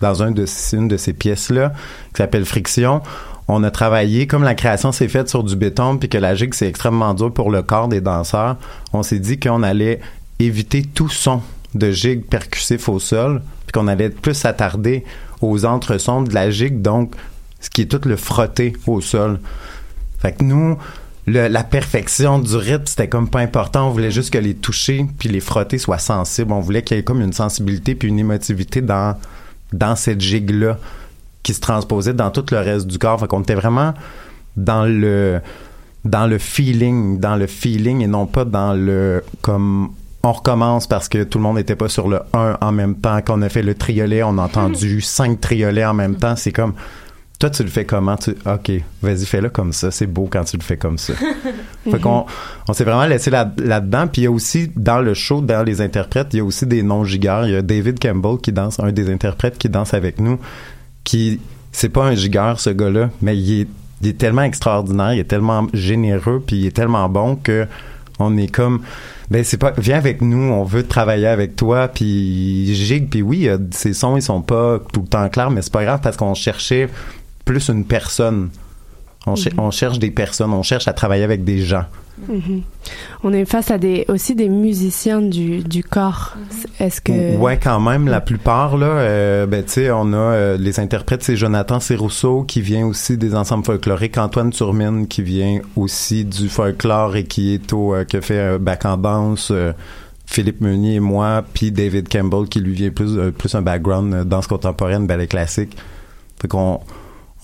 [0.00, 1.72] dans un de une de ces pièces là
[2.14, 3.02] qui s'appelle Friction
[3.48, 6.54] on a travaillé comme la création s'est faite sur du béton puis que la gigue
[6.54, 8.56] c'est extrêmement dur pour le corps des danseurs
[8.92, 10.00] on s'est dit qu'on allait
[10.38, 11.42] éviter tout son
[11.74, 15.04] de gigue percussif au sol puis qu'on allait plus s'attarder
[15.40, 16.82] aux entresons de la gigue.
[16.82, 17.14] Donc
[17.60, 19.38] ce qui est tout le frotter au sol
[20.20, 20.76] fait que nous
[21.26, 23.88] le- la perfection du rythme, c'était comme pas important.
[23.88, 26.52] On voulait juste que les toucher puis les frotter soient sensibles.
[26.52, 29.16] On voulait qu'il y ait comme une sensibilité puis une émotivité dans,
[29.72, 30.78] dans cette gigue-là
[31.42, 33.20] qui se transposait dans tout le reste du corps.
[33.20, 33.94] Fait qu'on était vraiment
[34.56, 35.40] dans le,
[36.04, 39.90] dans le feeling, dans le feeling et non pas dans le, comme,
[40.22, 43.20] on recommence parce que tout le monde n'était pas sur le 1 en même temps.
[43.22, 46.34] Qu'on a fait le triolet, on a entendu cinq triolets en même temps.
[46.36, 46.74] C'est comme,
[47.40, 48.16] toi, tu le fais comment?
[48.16, 49.90] Tu, OK, vas-y, fais-le comme ça.
[49.90, 51.14] C'est beau quand tu le fais comme ça.
[51.90, 52.26] fait qu'on
[52.68, 54.08] on s'est vraiment laissé là- là-dedans.
[54.08, 56.66] Puis il y a aussi, dans le show, dans les interprètes, il y a aussi
[56.66, 57.46] des non-gigueurs.
[57.46, 60.38] Il y a David Campbell qui danse, un des interprètes qui danse avec nous,
[61.02, 61.40] qui,
[61.72, 63.68] c'est pas un gigueur, ce gars-là, mais il est,
[64.02, 67.66] il est tellement extraordinaire, il est tellement généreux, puis il est tellement bon que
[68.18, 68.82] on est comme
[69.30, 73.48] ben c'est pas viens avec nous on veut travailler avec toi puis gigue puis oui
[73.70, 76.34] ces sons ils sont pas tout le temps clairs mais c'est pas grave parce qu'on
[76.34, 76.90] cherchait
[77.50, 78.50] plus une personne
[79.26, 81.84] on, cher- on cherche des personnes on cherche à travailler avec des gens
[82.28, 82.60] Mhm.
[83.24, 86.36] On est face à des aussi des musiciens du, du corps.
[86.78, 90.56] Est-ce que Ouais, quand même, la plupart, là, euh, ben, tu sais, on a euh,
[90.58, 95.60] les interprètes, c'est Jonathan Serrousseau qui vient aussi des ensembles folkloriques, Antoine Turmine qui vient
[95.76, 99.72] aussi du folklore et qui est au, euh, qui fait euh, bac en danse, euh,
[100.26, 104.46] Philippe Meunier et moi, puis David Campbell qui lui vient plus, plus un background danse
[104.46, 105.74] contemporaine, ballet classique.
[106.38, 106.80] Fait qu'on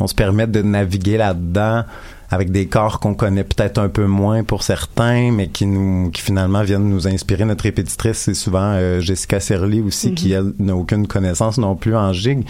[0.00, 1.84] on se permet de naviguer là-dedans
[2.30, 6.22] avec des corps qu'on connaît peut-être un peu moins pour certains, mais qui nous, qui
[6.22, 7.44] finalement viennent nous inspirer.
[7.44, 11.96] Notre répétitrice, c'est souvent euh, Jessica Serly aussi, qui elle n'a aucune connaissance non plus
[11.96, 12.44] en gigue,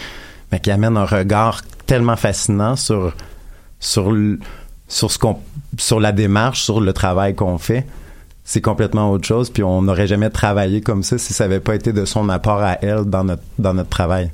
[0.51, 3.13] mais qui amène un regard tellement fascinant sur
[3.79, 4.13] sur
[4.87, 5.37] sur ce qu'on
[5.77, 7.85] sur la démarche, sur le travail qu'on fait.
[8.43, 11.75] C'est complètement autre chose, puis on n'aurait jamais travaillé comme ça si ça n'avait pas
[11.75, 14.31] été de son apport à elle dans notre dans notre travail.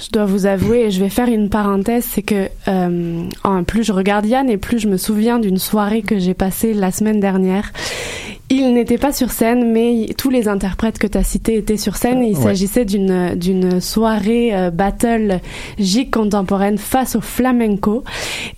[0.00, 3.92] Je dois vous avouer, et je vais faire une parenthèse, c'est que euh, plus je
[3.92, 7.70] regarde Yann et plus je me souviens d'une soirée que j'ai passée la semaine dernière.
[8.52, 11.94] Il n'était pas sur scène, mais tous les interprètes que tu as cités étaient sur
[11.96, 12.24] scène.
[12.24, 12.42] Il Ouais.
[12.42, 15.38] s'agissait d'une d'une soirée euh, battle
[15.78, 18.02] gigue contemporaine face au flamenco.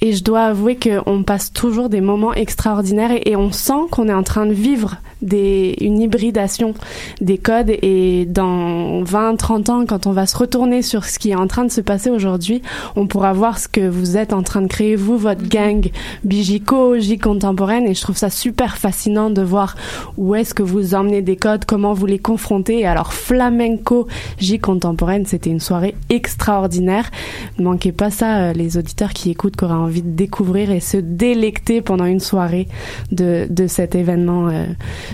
[0.01, 4.09] Et je dois avouer qu'on passe toujours des moments extraordinaires et, et on sent qu'on
[4.09, 6.73] est en train de vivre des, une hybridation
[7.21, 7.71] des codes.
[7.83, 11.47] Et dans 20, 30 ans, quand on va se retourner sur ce qui est en
[11.47, 12.63] train de se passer aujourd'hui,
[12.97, 15.91] on pourra voir ce que vous êtes en train de créer, vous, votre gang
[16.25, 17.87] Bigico, gigue contemporaine.
[17.87, 19.77] Et je trouve ça super fascinant de voir
[20.17, 21.65] Où est-ce que vous emmenez des codes?
[21.65, 22.87] Comment vous les confrontez?
[22.87, 24.07] Alors flamenco,
[24.39, 27.11] J contemporaine, c'était une soirée extraordinaire.
[27.59, 30.81] Ne manquez pas ça, euh, les auditeurs qui écoutent, qui auraient envie de découvrir et
[30.81, 32.69] se délecter pendant une soirée
[33.11, 34.49] de, de cet événement.
[34.49, 34.65] euh.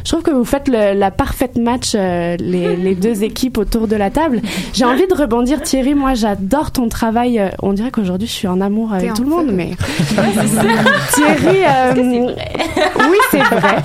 [0.05, 3.89] Je trouve que vous faites le- la parfaite match, euh, les, les deux équipes autour
[3.89, 4.41] de la table.
[4.73, 5.95] J'ai envie de rebondir, Thierry.
[5.95, 7.41] Moi, j'adore ton travail.
[7.63, 9.71] On dirait qu'aujourd'hui, je suis en amour avec tout le monde, mais
[11.15, 11.93] Thierry, euh,
[13.11, 13.77] oui, c'est vrai.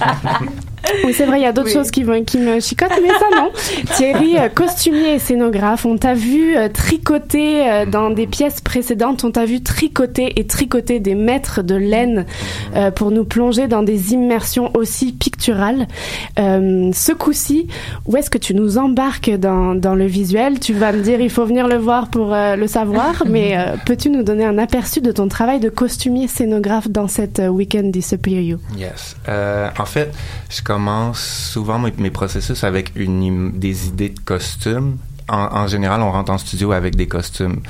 [1.06, 3.26] Oui, c'est vrai, il y a d'autres choses qui, vont- qui me chicotent, mais ça
[3.36, 3.52] non.
[3.96, 9.24] Thierry, euh, costumier et scénographe, on t'a vu euh, tricoter euh, dans des pièces précédentes,
[9.24, 12.26] on t'a vu tricoter et tricoter des mètres de laine
[12.96, 15.88] pour nous plonger dans des immersions aussi picturales.
[16.40, 17.68] Euh, ce coup-ci,
[18.06, 20.60] où est-ce que tu nous embarques dans, dans le visuel?
[20.60, 23.76] Tu vas me dire, il faut venir le voir pour euh, le savoir, mais euh,
[23.86, 28.42] peux-tu nous donner un aperçu de ton travail de costumier scénographe dans cette Weekend Disappear
[28.42, 28.58] You?
[28.78, 29.16] Yes.
[29.30, 30.12] Euh, en fait,
[30.50, 34.98] je commence souvent mes, mes processus avec une, des idées de costumes.
[35.30, 37.62] En, en général, on rentre en studio avec des costumes.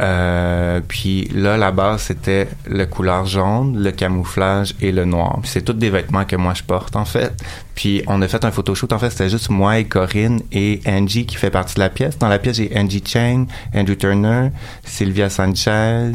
[0.00, 5.40] Euh, puis là, la base, c'était le couleur jaune, le camouflage et le noir.
[5.42, 7.32] C'est tous des vêtements que moi je porte, en fait.
[7.74, 8.92] Puis on a fait un photoshoot.
[8.92, 12.18] En fait, c'était juste moi et Corinne et Angie qui fait partie de la pièce.
[12.18, 14.50] Dans la pièce, j'ai Angie Chang, Andrew Turner,
[14.84, 16.12] Sylvia Sanchez,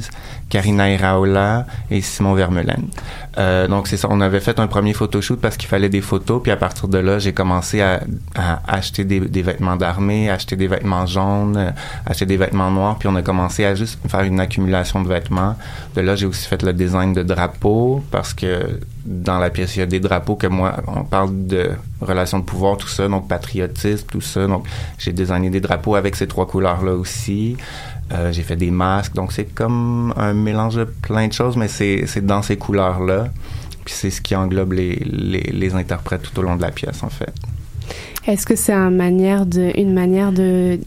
[0.49, 2.87] Karina Iraola et Simon Vermeulen.
[3.37, 6.41] Euh, donc c'est ça, on avait fait un premier photoshoot parce qu'il fallait des photos,
[6.41, 8.01] puis à partir de là, j'ai commencé à,
[8.35, 11.71] à acheter des, des vêtements d'armée, acheter des vêtements jaunes, euh,
[12.05, 15.55] acheter des vêtements noirs, puis on a commencé à juste faire une accumulation de vêtements.
[15.95, 19.79] De là, j'ai aussi fait le design de drapeaux parce que dans la pièce, il
[19.79, 23.27] y a des drapeaux que moi, on parle de relations de pouvoir, tout ça, donc
[23.29, 24.45] patriotisme, tout ça.
[24.47, 24.65] Donc
[24.97, 27.55] j'ai designé des drapeaux avec ces trois couleurs-là aussi.
[28.11, 31.69] Euh, j'ai fait des masques, donc c'est comme un mélange de plein de choses, mais
[31.69, 33.29] c'est dans ces couleurs-là.
[33.85, 37.01] Puis c'est ce qui englobe les, les, les interprètes tout au long de la pièce,
[37.03, 37.33] en fait.
[38.25, 40.79] Est-ce que c'est une manière de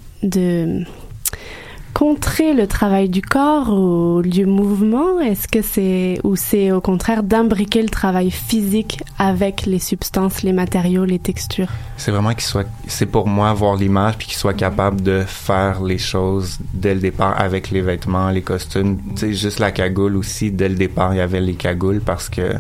[1.95, 5.21] contrer le travail du corps ou du mouvement?
[5.21, 10.53] Est-ce que c'est ou c'est au contraire d'imbriquer le travail physique avec les substances, les
[10.53, 11.69] matériaux, les textures?
[11.97, 15.83] C'est vraiment qu'il soit, c'est pour moi voir l'image puis qu'il soit capable de faire
[15.83, 18.99] les choses dès le départ avec les vêtements, les costumes.
[19.15, 22.29] Tu sais, juste la cagoule aussi, dès le départ, il y avait les cagoules parce
[22.29, 22.55] que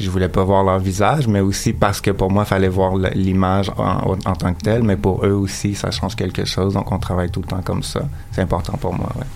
[0.00, 2.96] je voulais pas voir leur visage, mais aussi parce que pour moi, il fallait voir
[3.14, 6.90] l'image en, en tant que telle, mais pour eux aussi, ça change quelque chose, donc
[6.90, 8.02] on travaille tout le temps comme ça.
[8.32, 9.26] C'est important pour moi, ouais.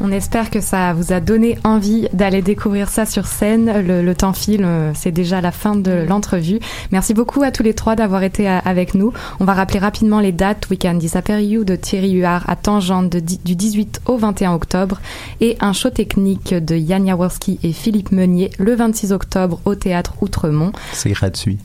[0.00, 3.82] On espère que ça vous a donné envie d'aller découvrir ça sur scène.
[3.86, 6.58] Le, le temps file, euh, c'est déjà la fin de l'entrevue.
[6.90, 9.12] Merci beaucoup à tous les trois d'avoir été à- avec nous.
[9.40, 10.68] On va rappeler rapidement les dates.
[10.70, 15.00] Weekend Disappear You de Thierry Huard à Tangente de du 18 au 21 octobre
[15.40, 20.14] et un show technique de Yann Jaworski et Philippe Meunier le 26 octobre au théâtre
[20.20, 20.72] Outremont.
[20.92, 21.58] C'est gratuit.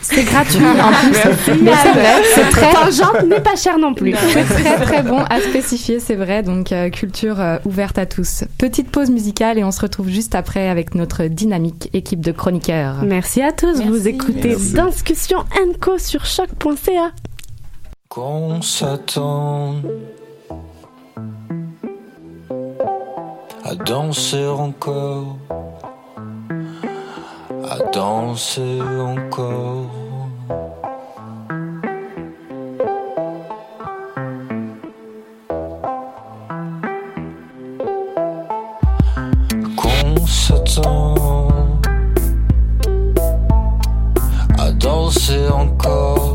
[0.00, 1.60] C'est gratuit en plus.
[1.62, 4.14] Mais c'est vrai, c'est très Tangente n'est pas cher non plus.
[4.14, 6.42] c'est très très bon à spécifier, c'est vrai.
[6.42, 8.44] Donc euh, culture euh, ouverte à tous.
[8.58, 12.96] Petite pause musicale et on se retrouve juste après avec notre dynamique équipe de chroniqueurs.
[13.02, 13.80] Merci à tous.
[13.82, 14.08] Vous Merci.
[14.08, 14.74] écoutez Merci.
[14.90, 15.38] Discussion
[15.80, 17.12] Co sur choc.ca.
[18.08, 19.76] qu'on s'attend
[23.64, 25.36] à danser encore,
[27.70, 29.90] à danser encore.
[39.76, 41.14] Qu'on s'attend
[44.58, 46.27] à danser encore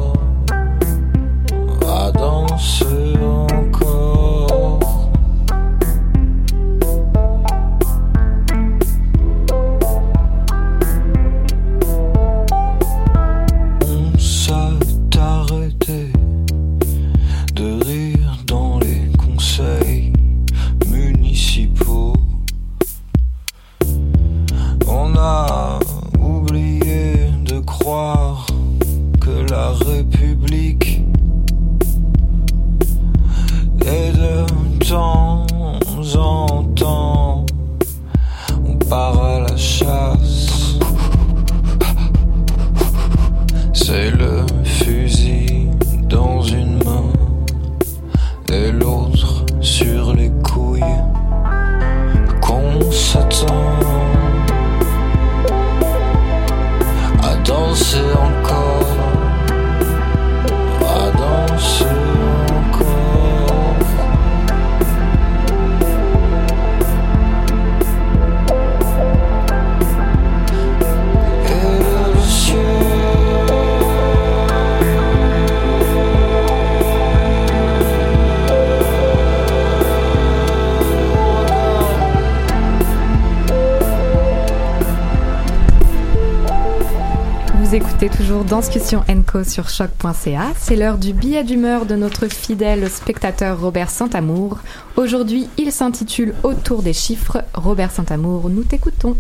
[88.53, 90.53] Danscussion Co sur choc.ca.
[90.59, 94.59] C'est l'heure du billet d'humeur de notre fidèle spectateur Robert Santamour.
[94.95, 97.43] Aujourd'hui, il s'intitule Autour des chiffres.
[97.55, 99.17] Robert Santamour, nous t'écoutons.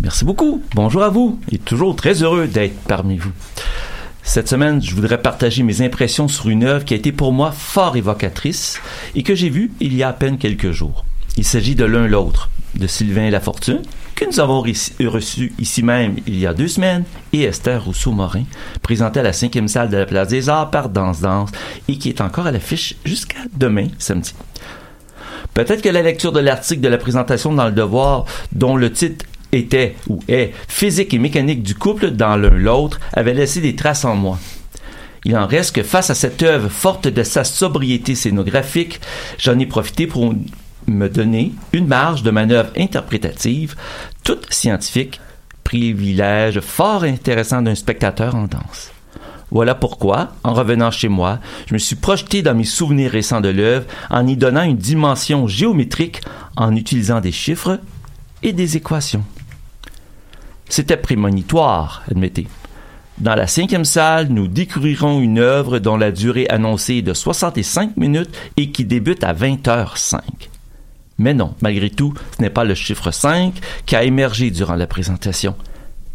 [0.00, 0.62] Merci beaucoup.
[0.74, 1.38] Bonjour à vous.
[1.52, 3.32] Et toujours très heureux d'être parmi vous.
[4.22, 7.52] Cette semaine, je voudrais partager mes impressions sur une œuvre qui a été pour moi
[7.52, 8.80] fort évocatrice
[9.14, 11.04] et que j'ai vue il y a à peine quelques jours.
[11.36, 13.82] Il s'agit de l'un l'autre, de Sylvain Lafortune,
[14.14, 18.44] que nous avons reçu ici même il y a deux semaines, et Esther Rousseau-Morin,
[18.82, 21.50] présentée à la cinquième salle de la Place des Arts par Danse Danse
[21.88, 24.34] et qui est encore à l'affiche jusqu'à demain, samedi.
[25.54, 29.26] Peut-être que la lecture de l'article de la présentation dans le Devoir, dont le titre
[29.52, 34.04] était ou est physique et mécanique du couple dans l'un l'autre, avait laissé des traces
[34.04, 34.38] en moi.
[35.24, 39.00] Il en reste que face à cette œuvre forte de sa sobriété scénographique,
[39.38, 40.32] j'en ai profité pour
[40.86, 43.74] me donner une marge de manœuvre interprétative,
[44.24, 45.20] toute scientifique,
[45.68, 48.90] privilège fort intéressant d'un spectateur en danse.
[49.50, 53.50] Voilà pourquoi, en revenant chez moi, je me suis projeté dans mes souvenirs récents de
[53.50, 56.22] l'œuvre en y donnant une dimension géométrique
[56.56, 57.80] en utilisant des chiffres
[58.42, 59.24] et des équations.
[60.70, 62.46] C'était prémonitoire, admettez.
[63.18, 67.98] Dans la cinquième salle, nous découvrirons une œuvre dont la durée annoncée est de 65
[67.98, 70.20] minutes et qui débute à 20h05.
[71.18, 73.54] Mais non, malgré tout, ce n'est pas le chiffre 5
[73.86, 75.56] qui a émergé durant la présentation,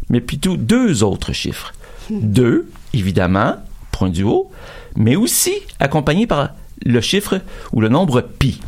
[0.08, 1.72] mais plutôt deux autres chiffres.
[2.10, 3.56] Deux, évidemment,
[3.92, 4.50] point du haut,
[4.96, 6.50] mais aussi accompagné par
[6.84, 7.40] le chiffre
[7.72, 8.60] ou le nombre pi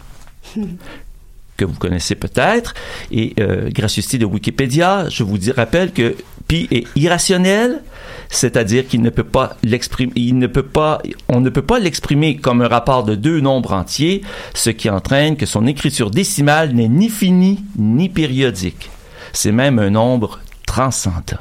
[1.56, 2.74] que vous connaissez peut-être.
[3.10, 6.14] Et euh, gracieuseté de Wikipédia, je vous rappelle que
[6.48, 7.82] pi est irrationnel,
[8.28, 12.36] c'est-à-dire qu'il ne peut pas l'exprimer, il ne peut pas, on ne peut pas l'exprimer
[12.36, 14.22] comme un rapport de deux nombres entiers,
[14.54, 18.90] ce qui entraîne que son écriture décimale n'est ni finie ni périodique.
[19.32, 21.40] C'est même un nombre transcendant.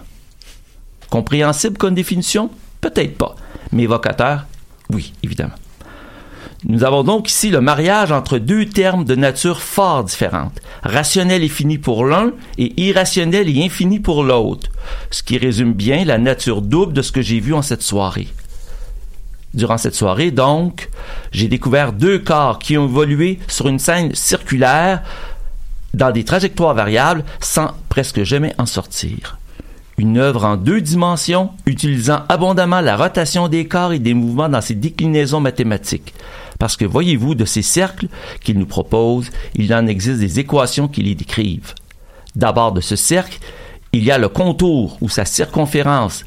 [1.09, 2.49] Compréhensible comme définition?
[2.81, 3.35] Peut-être pas,
[3.71, 4.45] mais évocateur?
[4.89, 5.53] Oui, évidemment.
[6.67, 10.59] Nous avons donc ici le mariage entre deux termes de nature fort différente.
[10.81, 14.69] Rationnel et fini pour l'un et irrationnel et infini pour l'autre,
[15.11, 18.29] ce qui résume bien la nature double de ce que j'ai vu en cette soirée.
[19.53, 20.89] Durant cette soirée, donc,
[21.31, 25.03] j'ai découvert deux corps qui ont évolué sur une scène circulaire
[25.93, 29.37] dans des trajectoires variables sans presque jamais en sortir.
[29.97, 34.59] Une œuvre en deux dimensions utilisant abondamment la rotation des corps et des mouvements dans
[34.59, 36.13] ses déclinaisons mathématiques.
[36.59, 38.07] Parce que voyez-vous, de ces cercles
[38.41, 41.73] qu'il nous propose, il en existe des équations qui les décrivent.
[42.35, 43.39] D'abord, de ce cercle,
[43.93, 46.23] il y a le contour ou sa circonférence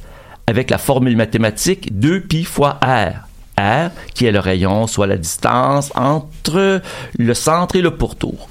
[0.47, 3.27] avec la formule mathématique 2pi fois r.
[3.61, 6.81] r qui est le rayon, soit la distance entre
[7.19, 8.49] le centre et le pourtour.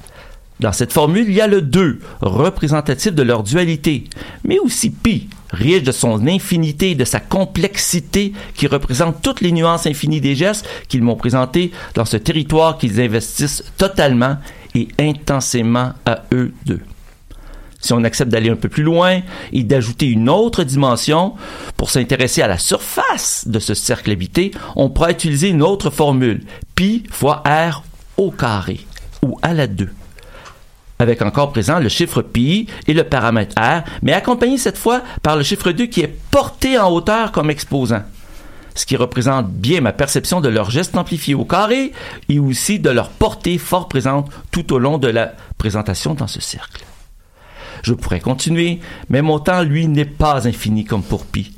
[0.60, 4.04] Dans cette formule, il y a le 2, représentatif de leur dualité,
[4.44, 9.52] mais aussi pi, riche de son infinité et de sa complexité, qui représente toutes les
[9.52, 14.36] nuances infinies des gestes qu'ils m'ont présentés dans ce territoire qu'ils investissent totalement
[14.74, 16.80] et intensément à eux deux.
[17.80, 19.20] Si on accepte d'aller un peu plus loin
[19.52, 21.34] et d'ajouter une autre dimension
[21.76, 26.42] pour s'intéresser à la surface de ce cercle habité, on pourra utiliser une autre formule,
[26.74, 27.84] pi fois r
[28.16, 28.80] au carré
[29.22, 29.88] ou à la 2
[30.98, 35.36] avec encore présent le chiffre pi et le paramètre r, mais accompagné cette fois par
[35.36, 38.02] le chiffre 2 qui est porté en hauteur comme exposant
[38.78, 41.92] ce qui représente bien ma perception de leur geste amplifié au carré
[42.28, 46.40] et aussi de leur portée fort présente tout au long de la présentation dans ce
[46.40, 46.84] cercle.
[47.82, 51.54] Je pourrais continuer, mais mon temps, lui, n'est pas infini comme pour pi.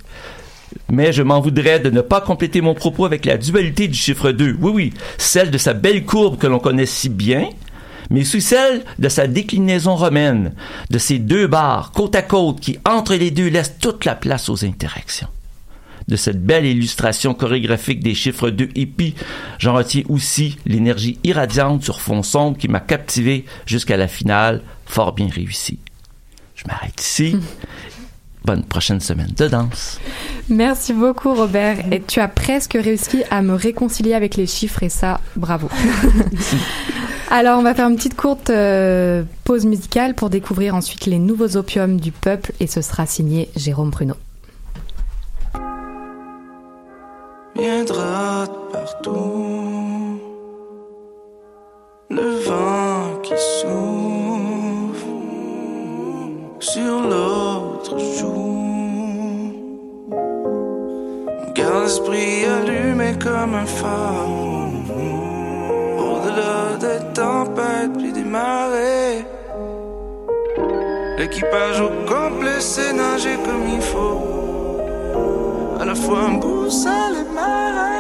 [0.89, 4.33] Mais je m'en voudrais de ne pas compléter mon propos avec la dualité du chiffre
[4.33, 4.57] 2.
[4.61, 7.49] Oui, oui, celle de sa belle courbe que l'on connaît si bien,
[8.11, 10.53] mais sous celle de sa déclinaison romaine,
[10.91, 14.49] de ces deux barres côte à côte qui, entre les deux, laissent toute la place
[14.49, 15.29] aux interactions.
[16.09, 19.15] De cette belle illustration chorégraphique des chiffres 2 et pi,
[19.59, 25.13] j'en retiens aussi l'énergie irradiante sur fond sombre qui m'a captivé jusqu'à la finale, fort
[25.13, 25.79] bien réussie.
[26.57, 27.37] Je m'arrête ici.
[28.45, 30.01] Bonne prochaine semaine de danse.
[30.49, 31.79] Merci beaucoup Robert.
[31.93, 35.69] Et tu as presque réussi à me réconcilier avec les chiffres et ça, bravo.
[37.33, 41.57] Alors on va faire une petite courte euh, pause musicale pour découvrir ensuite les nouveaux
[41.57, 43.93] opiums du peuple et ce sera signé Jérôme
[48.45, 50.19] de partout.
[52.11, 55.05] Le vent qui souffle
[56.59, 59.53] sur l'autre joue.
[61.55, 64.50] Garde l'esprit allumé comme un phare.
[66.21, 69.25] Au-delà des tempêtes puis des marées.
[71.19, 74.41] L'équipage au complet sait nager comme il faut.
[75.81, 77.91] à la fois un goût sale et marin.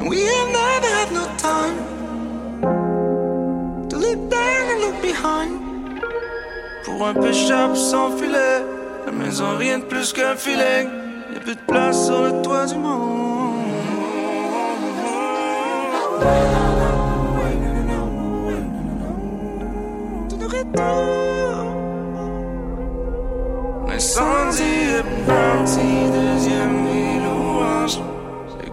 [0.00, 1.76] And we have never had no time
[3.88, 5.58] to look down and look behind.
[6.84, 8.62] Pour un pêcheur sans filet,
[9.06, 10.86] la maison rien de plus qu'un filet.
[11.32, 13.39] Y a plus de place sur le toit du monde.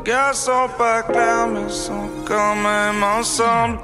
[0.08, 3.80] Gars sont pas clairs, mais sont quand même ensemble.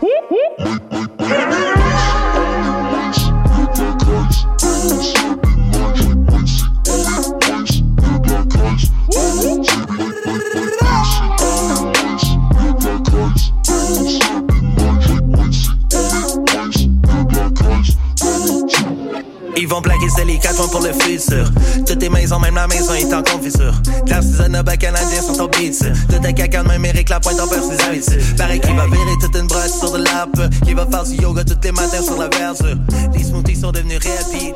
[19.64, 21.50] Ils vont plaquer c'est les quatre pour le futur.
[21.88, 23.74] Toutes tes maisons, même la maison est en confisure.
[24.08, 25.80] L'artisanat canadien sont au beat.
[26.10, 28.36] Tout est caca de Eric la pointe en perd ses habitudes.
[28.38, 30.50] Pareil qu'il va virer toute une brosse sur de l'arbre.
[30.66, 32.76] Qui va faire du yoga tous les matins sur la verdure.
[33.14, 34.50] Les smoothies sont devenus réels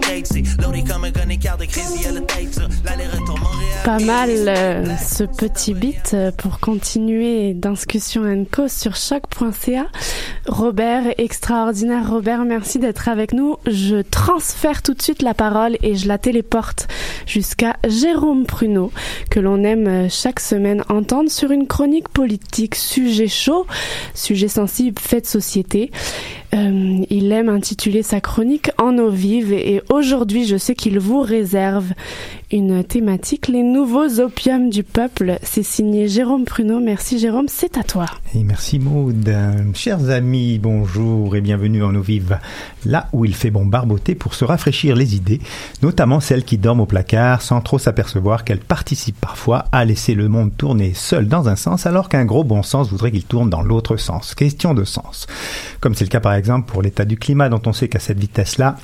[0.59, 2.59] Loadé comme un gun écart de crazy à la tête.
[2.83, 3.67] L'aller-retour Montréal.
[3.85, 9.85] Pas mal euh, ce petit beat euh, pour continuer Discussion Co sur choc.ca.
[10.47, 13.55] Robert, extraordinaire Robert, merci d'être avec nous.
[13.65, 16.87] Je transfère tout de suite la parole et je la téléporte
[17.25, 18.91] jusqu'à Jérôme Pruneau,
[19.29, 23.65] que l'on aime euh, chaque semaine entendre sur une chronique politique, sujet chaud,
[24.13, 25.91] sujet sensible, fait de société.
[26.57, 31.21] Euh, il aime intituler sa chronique En eau vive et aujourd'hui je sais qu'il vous
[31.21, 31.93] réserve
[32.49, 35.37] une thématique, les nouveaux opiums du peuple.
[35.43, 36.79] C'est signé Jérôme Pruneau.
[36.79, 38.05] Merci Jérôme, c'est à toi.
[38.33, 39.29] Et merci Maude.
[39.73, 42.39] Chers amis, bonjour et bienvenue en eau vive,
[42.85, 45.41] là où il fait bon barboter pour se rafraîchir les idées,
[45.81, 50.29] notamment celles qui dorment au placard sans trop s'apercevoir qu'elles participent parfois à laisser le
[50.29, 53.61] monde tourner seul dans un sens alors qu'un gros bon sens voudrait qu'il tourne dans
[53.61, 54.35] l'autre sens.
[54.35, 55.27] Question de sens.
[55.81, 58.19] Comme c'est le cas par exemple pour l'état du climat dont on sait qu'à cette
[58.19, 58.77] vitesse-là,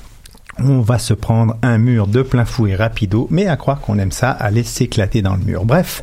[0.58, 4.12] on va se prendre un mur de plein fouet rapido, mais à croire qu'on aime
[4.12, 5.64] ça, aller s'éclater dans le mur.
[5.64, 6.02] Bref,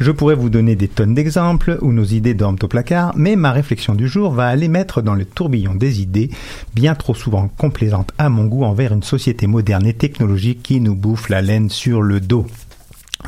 [0.00, 3.52] je pourrais vous donner des tonnes d'exemples où nos idées dorment au placard, mais ma
[3.52, 6.30] réflexion du jour va aller mettre dans le tourbillon des idées,
[6.74, 10.94] bien trop souvent complaisantes à mon goût envers une société moderne et technologique qui nous
[10.94, 12.46] bouffe la laine sur le dos.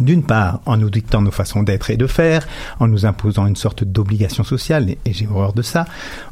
[0.00, 2.46] D'une part, en nous dictant nos façons d'être et de faire,
[2.78, 5.86] en nous imposant une sorte d'obligation sociale, et j'ai horreur de ça,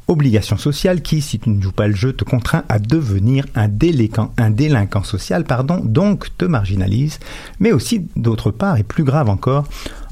[0.06, 3.68] obligation sociale qui, si tu ne joues pas le jeu, te contraint à devenir un
[3.68, 7.18] délinquant, un délinquant social, pardon, donc te marginalise,
[7.58, 9.66] mais aussi, d'autre part, et plus grave encore,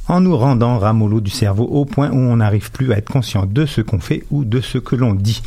[0.09, 3.47] en nous rendant ramollo du cerveau au point où on n'arrive plus à être conscient
[3.47, 5.43] de ce qu'on fait ou de ce que l'on dit.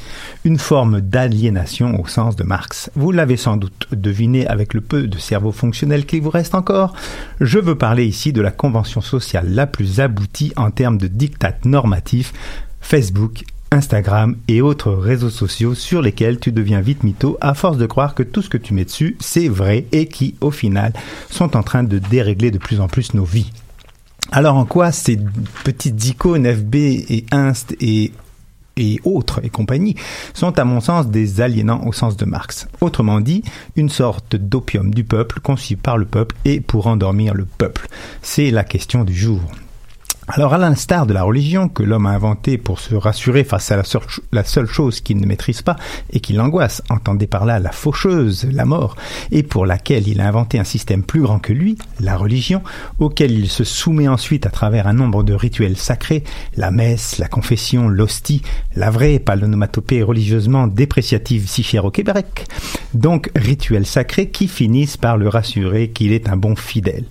[0.46, 2.90] Une forme d'aliénation au sens de Marx.
[2.96, 6.94] Vous l'avez sans doute deviné avec le peu de cerveau fonctionnel qu'il vous reste encore.
[7.40, 11.58] Je veux parler ici de la convention sociale la plus aboutie en termes de diktat
[11.66, 12.34] normatif,
[12.82, 17.86] Facebook, Instagram et autres réseaux sociaux sur lesquels tu deviens vite mytho à force de
[17.86, 20.94] croire que tout ce que tu mets dessus, c'est vrai et qui, au final,
[21.30, 23.52] sont en train de dérégler de plus en plus nos vies.
[24.32, 25.18] Alors en quoi ces
[25.64, 28.12] petites icônes FB et Inst et
[29.04, 29.96] autres et compagnie
[30.34, 32.68] sont à mon sens des aliénants au sens de Marx?
[32.82, 33.42] Autrement dit,
[33.76, 37.88] une sorte d'opium du peuple conçu par le peuple et pour endormir le peuple.
[38.22, 39.42] C'est la question du jour.
[40.30, 43.78] Alors, à l'instar de la religion que l'homme a inventée pour se rassurer face à
[43.78, 45.78] la seule, chose qu'il ne maîtrise pas
[46.12, 48.98] et qui l'angoisse, entendez par là la faucheuse, la mort,
[49.32, 52.62] et pour laquelle il a inventé un système plus grand que lui, la religion,
[53.00, 56.26] auquel il se soumet ensuite à travers un nombre de rituels sacrés,
[56.58, 58.42] la messe, la confession, l'hostie,
[58.76, 62.48] la vraie, pas l'onomatopée religieusement dépréciative si chère au Québec,
[62.94, 67.06] donc rituels sacrés qui finissent par le rassurer qu'il est un bon fidèle.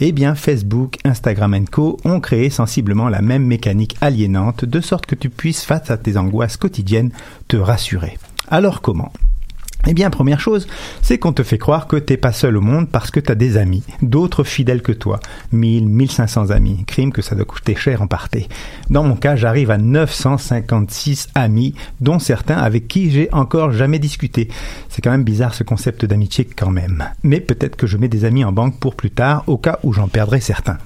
[0.00, 1.98] Eh bien, Facebook, Instagram Co.
[2.06, 6.16] ont créé sensiblement la même mécanique aliénante, de sorte que tu puisses, face à tes
[6.16, 7.10] angoisses quotidiennes,
[7.48, 8.18] te rassurer.
[8.48, 9.12] Alors comment?
[9.88, 10.68] Eh bien, première chose,
[11.02, 13.56] c'est qu'on te fait croire que t'es pas seul au monde parce que t'as des
[13.56, 15.18] amis, d'autres fidèles que toi.
[15.50, 16.84] 1000, 1500 amis.
[16.86, 18.48] Crime que ça doit coûter cher en partie.
[18.90, 24.46] Dans mon cas, j'arrive à 956 amis, dont certains avec qui j'ai encore jamais discuté.
[24.88, 27.04] C'est quand même bizarre ce concept d'amitié quand même.
[27.24, 29.92] Mais peut-être que je mets des amis en banque pour plus tard, au cas où
[29.92, 30.78] j'en perdrai certains.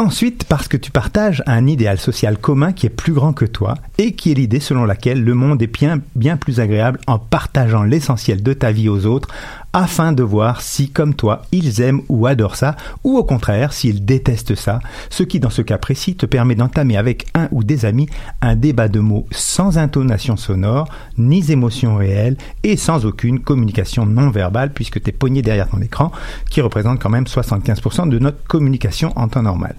[0.00, 3.74] Ensuite, parce que tu partages un idéal social commun qui est plus grand que toi
[3.98, 5.70] et qui est l'idée selon laquelle le monde est
[6.16, 9.28] bien, plus agréable en partageant l'essentiel de ta vie aux autres,
[9.72, 14.04] afin de voir si, comme toi, ils aiment ou adorent ça, ou au contraire, s'ils
[14.04, 14.80] détestent ça,
[15.10, 18.08] ce qui, dans ce cas précis, te permet d'entamer avec un ou des amis
[18.40, 20.88] un débat de mots sans intonation sonore,
[21.18, 25.80] ni émotion réelle, et sans aucune communication non verbale, puisque tu es pogné derrière ton
[25.82, 26.10] écran,
[26.50, 29.76] qui représente quand même 75% de notre communication en temps normal.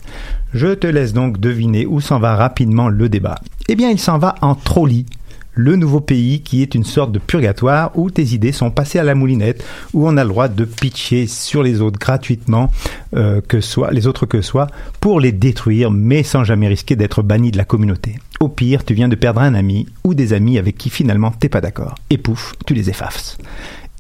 [0.54, 3.40] Je te laisse donc deviner où s'en va rapidement le débat.
[3.70, 5.06] Eh bien, il s'en va en trolley
[5.54, 9.04] le nouveau pays qui est une sorte de purgatoire où tes idées sont passées à
[9.04, 12.72] la moulinette, où on a le droit de pitcher sur les autres gratuitement,
[13.16, 13.58] euh, que
[13.92, 14.68] les autres que soit,
[15.00, 18.20] pour les détruire, mais sans jamais risquer d'être banni de la communauté.
[18.40, 21.50] Au pire, tu viens de perdre un ami ou des amis avec qui finalement t'es
[21.50, 21.96] pas d'accord.
[22.10, 23.38] Et pouf, tu les effaces.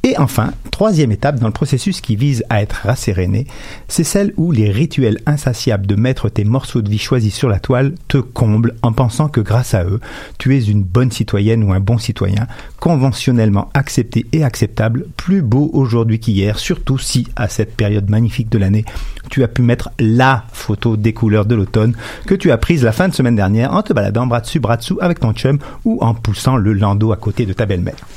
[0.03, 3.45] Et enfin, troisième étape dans le processus qui vise à être rasséréné,
[3.87, 7.59] c'est celle où les rituels insatiables de mettre tes morceaux de vie choisis sur la
[7.59, 9.99] toile te comblent en pensant que grâce à eux,
[10.39, 12.47] tu es une bonne citoyenne ou un bon citoyen,
[12.79, 18.57] conventionnellement accepté et acceptable, plus beau aujourd'hui qu'hier, surtout si, à cette période magnifique de
[18.57, 18.85] l'année,
[19.29, 21.95] tu as pu mettre LA photo des couleurs de l'automne
[22.25, 24.77] que tu as prise la fin de semaine dernière en te baladant bras dessus bras
[24.77, 28.07] dessous avec ton chum ou en poussant le landau à côté de ta belle-mère.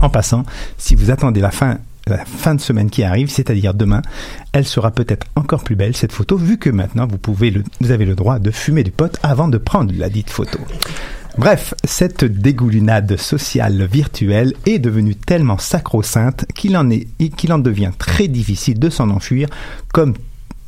[0.00, 0.44] En passant,
[0.78, 1.78] si vous attendez la fin
[2.54, 4.02] de semaine qui arrive, c'est-à-dire demain,
[4.52, 8.38] elle sera peut-être encore plus belle cette photo, vu que maintenant vous avez le droit
[8.38, 10.58] de fumer du pot avant de prendre la dite photo.
[11.38, 17.92] Bref, cette dégoulinade sociale virtuelle est devenue tellement sacro-sainte qu'il en est, qu'il en devient
[17.96, 19.48] très difficile de s'en enfuir,
[19.94, 20.12] comme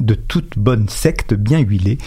[0.00, 1.98] de toute bonne secte bien huilée,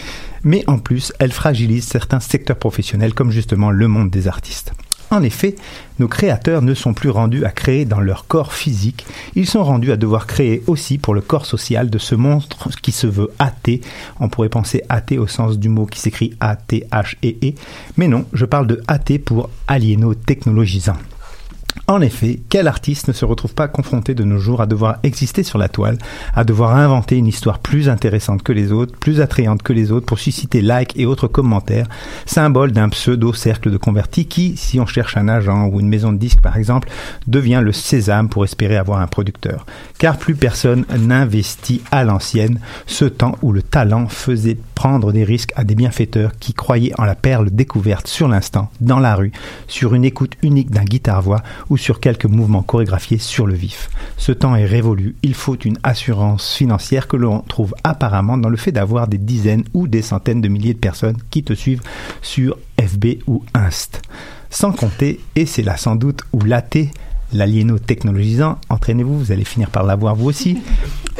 [0.42, 4.72] mais en plus, elle fragilise certains secteurs professionnels comme justement le monde des artistes.
[5.10, 5.56] En effet,
[5.98, 9.90] nos créateurs ne sont plus rendus à créer dans leur corps physique, ils sont rendus
[9.90, 13.80] à devoir créer aussi pour le corps social de ce monstre qui se veut athée.
[14.20, 17.54] On pourrait penser athée au sens du mot qui s'écrit A-T-H-E-E,
[17.96, 20.96] mais non, je parle de athée pour aliéno-technologisant.
[21.86, 25.42] En effet, quel artiste ne se retrouve pas confronté de nos jours à devoir exister
[25.42, 25.98] sur la toile,
[26.34, 30.06] à devoir inventer une histoire plus intéressante que les autres, plus attrayante que les autres
[30.06, 31.86] pour susciter likes et autres commentaires,
[32.26, 36.18] symbole d'un pseudo-cercle de convertis qui, si on cherche un agent ou une maison de
[36.18, 36.88] disques par exemple,
[37.26, 39.64] devient le sésame pour espérer avoir un producteur.
[39.98, 45.52] Car plus personne n'investit à l'ancienne ce temps où le talent faisait prendre des risques
[45.56, 49.32] à des bienfaiteurs qui croyaient en la perle découverte sur l'instant, dans la rue,
[49.66, 53.90] sur une écoute unique d'un guitare-voix ou sur quelques mouvements chorégraphiés sur le vif.
[54.16, 58.56] Ce temps est révolu, il faut une assurance financière que l'on trouve apparemment dans le
[58.56, 61.82] fait d'avoir des dizaines ou des centaines de milliers de personnes qui te suivent
[62.22, 64.02] sur FB ou Inst.
[64.50, 66.90] Sans compter, et c'est là sans doute où l'athée
[67.32, 70.58] l'aliéno-technologisant, entraînez-vous, vous allez finir par l'avoir vous aussi,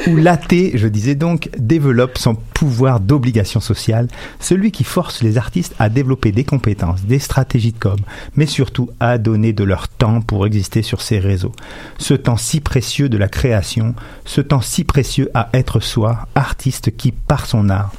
[0.09, 4.09] où l'athée, je disais donc, développe son pouvoir d'obligation sociale,
[4.41, 7.97] celui qui force les artistes à développer des compétences, des stratégies de com,
[8.35, 11.53] mais surtout à donner de leur temps pour exister sur ces réseaux.
[11.99, 13.95] Ce temps si précieux de la création,
[14.25, 17.93] ce temps si précieux à être soi, artiste qui, par son art,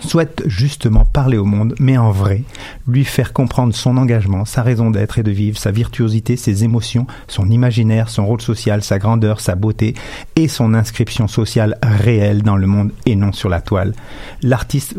[0.00, 2.44] souhaite justement parler au monde, mais en vrai,
[2.88, 7.06] lui faire comprendre son engagement, sa raison d'être et de vivre, sa virtuosité, ses émotions,
[7.28, 9.94] son imaginaire, son rôle social, sa grandeur, sa beauté
[10.36, 13.94] et son inscription sociale réelle dans le monde et non sur la toile.
[14.42, 14.94] L'artiste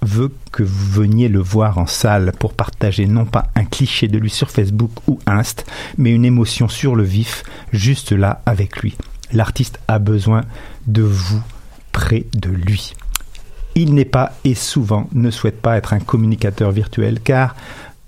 [0.00, 4.18] veut que vous veniez le voir en salle pour partager non pas un cliché de
[4.18, 5.64] lui sur Facebook ou Inst,
[5.98, 8.96] mais une émotion sur le vif, juste là avec lui.
[9.32, 10.42] L'artiste a besoin
[10.86, 11.42] de vous
[11.92, 12.94] près de lui
[13.74, 17.54] il n'est pas et souvent ne souhaite pas être un communicateur virtuel car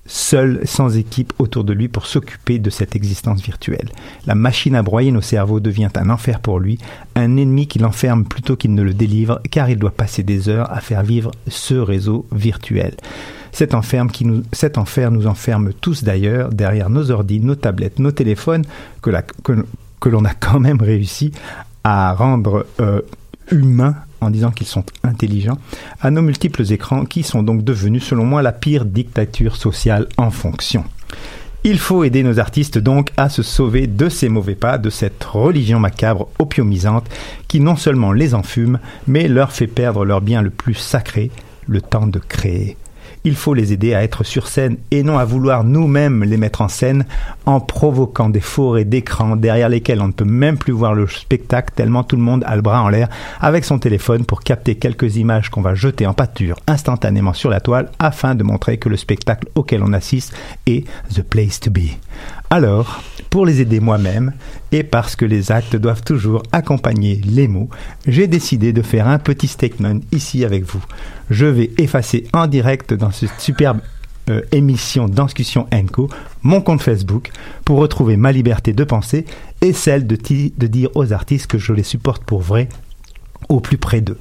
[0.06, 3.88] seul, sans équipe autour de lui pour s'occuper de cette existence virtuelle.
[4.26, 6.78] La machine à broyer nos cerveaux devient un enfer pour lui,
[7.14, 10.70] un ennemi qui l'enferme plutôt qu'il ne le délivre, car il doit passer des heures
[10.72, 12.94] à faire vivre ce réseau virtuel.
[13.52, 18.00] Cet, enfer, qui nous, cet enfer nous enferme tous d'ailleurs derrière nos ordis, nos tablettes,
[18.00, 18.64] nos téléphones,
[19.00, 19.10] que,
[19.44, 21.32] que, l'on a quand même réussi
[21.84, 23.00] à rendre euh,
[23.52, 23.94] humains
[24.24, 25.58] en disant qu'ils sont intelligents,
[26.00, 30.30] à nos multiples écrans qui sont donc devenus, selon moi, la pire dictature sociale en
[30.30, 30.84] fonction.
[31.66, 35.24] Il faut aider nos artistes donc à se sauver de ces mauvais pas, de cette
[35.24, 37.08] religion macabre opiumisante
[37.48, 41.30] qui non seulement les enfume, mais leur fait perdre leur bien le plus sacré,
[41.66, 42.76] le temps de créer
[43.24, 46.60] il faut les aider à être sur scène et non à vouloir nous-mêmes les mettre
[46.60, 47.06] en scène
[47.46, 51.72] en provoquant des forêts d'écrans derrière lesquels on ne peut même plus voir le spectacle
[51.74, 53.08] tellement tout le monde a le bras en l'air
[53.40, 57.60] avec son téléphone pour capter quelques images qu'on va jeter en pâture instantanément sur la
[57.60, 60.34] toile afin de montrer que le spectacle auquel on assiste
[60.66, 61.96] est the place to be.
[62.50, 64.32] Alors, pour les aider moi-même,
[64.70, 67.68] et parce que les actes doivent toujours accompagner les mots,
[68.06, 70.84] j'ai décidé de faire un petit statement ici avec vous.
[71.30, 73.80] Je vais effacer en direct dans ce superbe
[74.30, 76.08] euh, émission Discussion Co,
[76.42, 77.30] mon compte Facebook,
[77.64, 79.26] pour retrouver ma liberté de penser
[79.60, 80.16] et celle de,
[80.66, 82.68] dire aux artistes que je les supporte pour vrai
[83.50, 84.18] au plus près d'eux.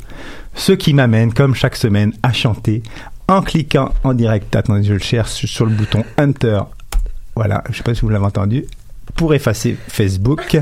[0.55, 2.83] Ce qui m'amène, comme chaque semaine, à chanter
[3.29, 4.53] en cliquant en direct.
[4.55, 6.59] Attendez, je le cherche sur le bouton Enter.
[7.35, 8.65] Voilà, je sais pas si vous l'avez entendu.
[9.15, 10.59] Pour effacer Facebook.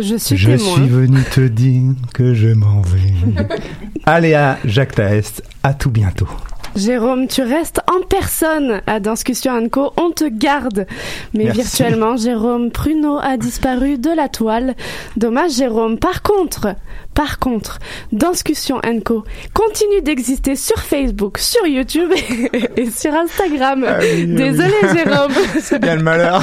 [0.00, 0.74] Je suis Je témoin.
[0.74, 3.46] suis venu te dire que je m'en vais.
[4.06, 6.28] Allez à Jacques Taest, à tout bientôt.
[6.76, 9.92] Jérôme, tu restes en personne à Discussion Co.
[9.96, 10.86] On te garde.
[11.32, 11.60] Mais Merci.
[11.60, 14.74] virtuellement, Jérôme Pruneau a disparu de la toile.
[15.16, 16.00] Dommage, Jérôme.
[16.00, 16.74] Par contre,
[17.14, 17.78] par contre,
[18.10, 19.22] Discussion Co.
[19.52, 22.10] continue d'exister sur Facebook, sur YouTube
[22.76, 23.84] et sur Instagram.
[23.88, 24.34] Ah oui, oui.
[24.34, 25.32] Désolé, Jérôme.
[25.60, 26.42] C'est bien le malheur.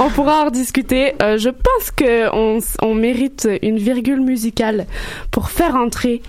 [0.00, 1.14] On pourra en rediscuter.
[1.22, 4.86] Euh, je pense que on, mérite une virgule musicale
[5.30, 6.22] pour faire entrer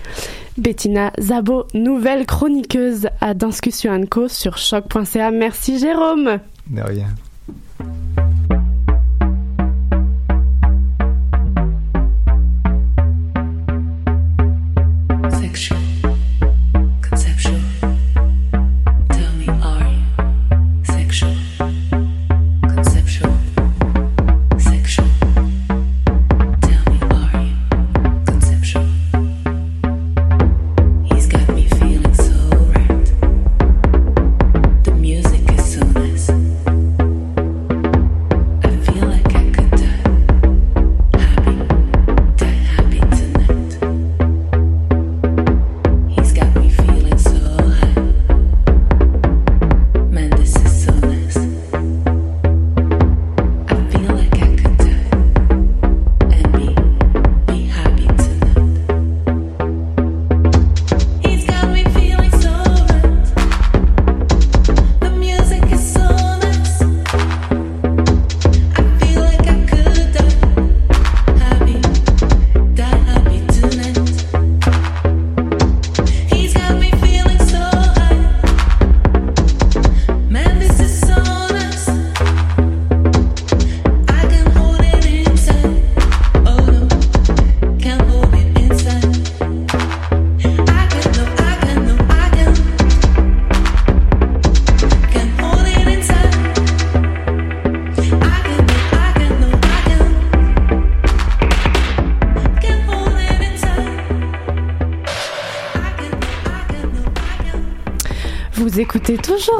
[0.58, 5.30] Bettina Zabo, nouvelle chroniqueuse à Discussion Co sur choc.ca.
[5.30, 6.38] Merci Jérôme.
[6.68, 7.08] De rien.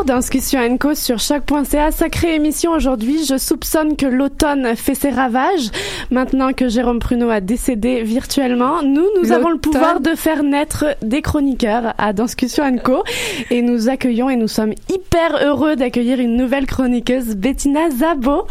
[0.02, 1.90] Toujours Discussion Co sur choc.ca.
[1.90, 3.24] Sacrée émission aujourd'hui.
[3.24, 5.70] Je soupçonne que l'automne fait ses ravages.
[6.10, 10.96] Maintenant que Jérôme Pruneau a décédé virtuellement, nous, nous avons le pouvoir de faire naître
[11.02, 13.04] des chroniqueurs à Discussion Co.
[13.50, 18.46] Et nous accueillons et nous sommes hyper heureux d'accueillir une nouvelle chroniqueuse, Bettina Zabo.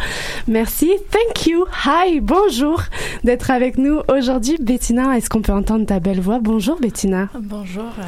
[0.48, 0.92] Merci.
[1.12, 1.66] Thank you.
[1.86, 2.20] Hi.
[2.20, 2.82] Bonjour
[3.24, 4.58] d'être avec nous aujourd'hui.
[4.60, 6.40] Bettina, est-ce qu'on peut entendre ta belle voix?
[6.42, 7.30] Bonjour, Bettina.
[7.40, 8.04] Bonjour, euh,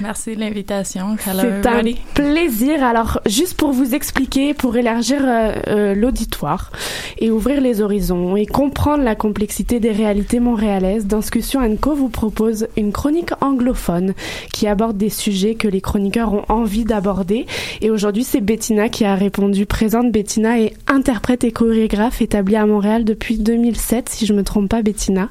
[0.00, 1.16] merci de l'invitation.
[1.18, 1.82] C'est un
[2.14, 2.84] plaisir.
[2.84, 6.70] Alors, juste pour vous expliquer, pour élargir euh, euh, l'auditoire
[7.18, 12.68] et ouvrir les horizons et comprendre la complexité des réalités montréalaises, Discussion Co vous propose
[12.76, 14.14] une chronique anglophone
[14.52, 17.46] qui aborde des sujets que les chroniqueurs ont envie d'aborder.
[17.80, 19.66] Et aujourd'hui, c'est Bettina qui a répondu.
[19.66, 24.68] Présente, Bettina est interprète et chorégraphe établie à Montréal depuis 2007, si je me trompe
[24.68, 25.28] pas, Bettina.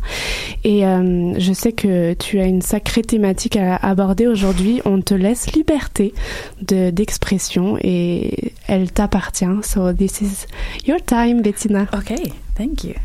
[0.64, 4.82] Et euh, je sais que tu as une sacrée thématique à aborder aujourd'hui.
[4.86, 6.14] On te laisse liberté
[6.62, 9.46] de d'expression et elle t'appartient.
[9.64, 10.46] So this is
[10.86, 11.77] your time, Bettina.
[11.78, 12.96] Okay, thank you.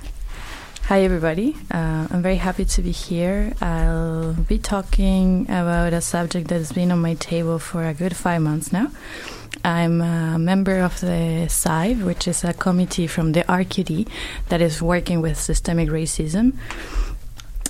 [0.85, 1.55] Hi everybody.
[1.71, 3.53] Uh, I'm very happy to be here.
[3.61, 8.17] I'll be talking about a subject that has been on my table for a good
[8.17, 8.91] five months now.
[9.63, 14.09] I'm a member of the SIVE, which is a committee from the RQD
[14.49, 16.55] that is working with systemic racism.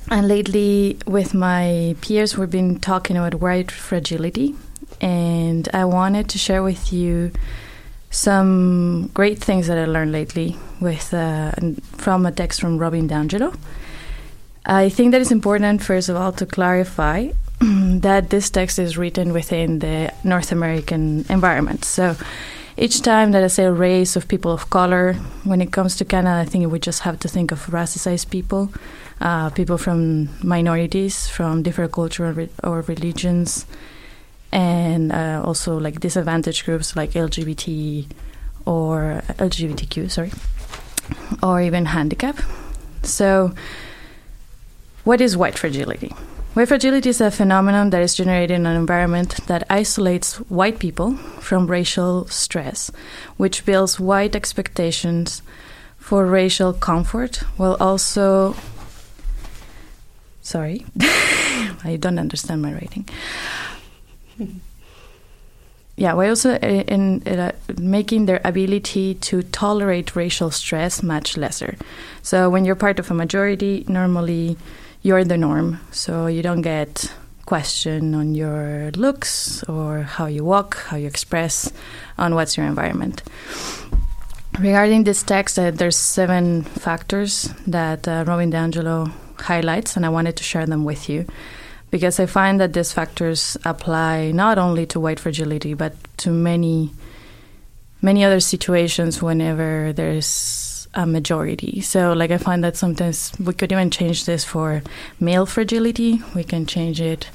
[0.09, 4.55] And lately, with my peers, we've been talking about white fragility.
[5.01, 7.33] And I wanted to share with you
[8.13, 11.53] some great things that I learned lately with uh,
[11.97, 13.53] from a text from Robin D'Angelo.
[14.65, 19.33] I think that it's important, first of all, to clarify that this text is written
[19.33, 21.85] within the North American environment.
[21.85, 22.15] So
[22.77, 26.41] each time that I say race of people of color, when it comes to Canada,
[26.41, 28.73] I think we just have to think of racialized people,
[29.21, 33.67] uh, people from minorities, from different culture re- or religions,
[34.53, 38.07] and uh, also like disadvantaged groups like LGBT
[38.67, 40.33] or LGBTQ, sorry,
[41.43, 42.39] or even handicap.
[43.03, 43.55] So,
[45.05, 46.15] what is white fragility?
[46.55, 51.17] White fragility is a phenomenon that is generated in an environment that isolates white people
[51.41, 52.91] from racial stress,
[53.39, 55.41] which builds white expectations
[55.97, 58.55] for racial comfort while also.
[60.43, 60.85] Sorry,
[61.85, 63.09] I don't understand my writing.
[65.97, 71.77] Yeah, while also uh, in, uh, making their ability to tolerate racial stress much lesser.
[72.23, 74.57] So when you're part of a majority, normally
[75.03, 77.13] you're the norm, so you don't get
[77.45, 81.71] questioned on your looks or how you walk, how you express,
[82.17, 83.23] on what's your environment.
[84.59, 90.37] Regarding this text, uh, there's seven factors that uh, Robin D'Angelo highlights, and I wanted
[90.37, 91.27] to share them with you
[91.93, 96.91] because I find that these factors apply not only to white fragility but to many,
[98.01, 101.81] many other situations whenever there's a majority.
[101.83, 104.83] So, like, I find that sometimes we could even change this for
[105.21, 106.23] male fragility.
[106.35, 107.29] We can change it.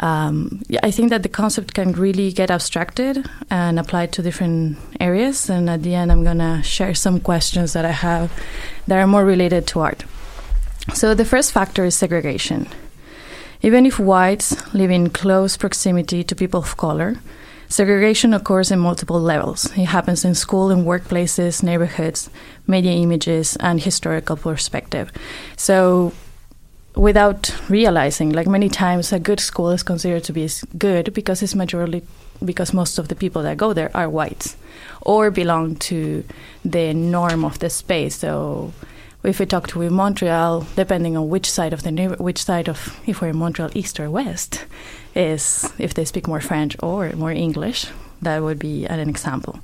[0.00, 5.50] Um, I think that the concept can really get abstracted and applied to different areas.
[5.50, 8.32] And at the end, I'm gonna share some questions that I have
[8.86, 10.04] that are more related to art.
[10.94, 12.68] So, the first factor is segregation.
[13.62, 17.16] Even if whites live in close proximity to people of color,
[17.68, 19.66] segregation occurs in multiple levels.
[19.78, 22.28] It happens in school, in workplaces, neighborhoods,
[22.66, 25.12] media images, and historical perspective.
[25.56, 26.12] So,
[26.96, 31.54] without realizing, like many times, a good school is considered to be good because it's
[31.54, 32.02] majorly
[32.44, 34.56] because most of the people that go there are whites
[35.02, 36.24] or belong to
[36.64, 38.16] the norm of the space.
[38.16, 38.72] So,
[39.24, 42.68] if we talk to in Montreal, depending on which side of the neighbor, which side
[42.68, 44.64] of if we're in Montreal, east or west,
[45.14, 47.86] is if they speak more French or more English.
[48.20, 49.60] That would be an example.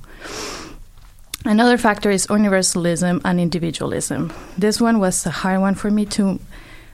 [1.45, 4.33] Another factor is universalism and individualism.
[4.57, 6.39] This one was a hard one for me to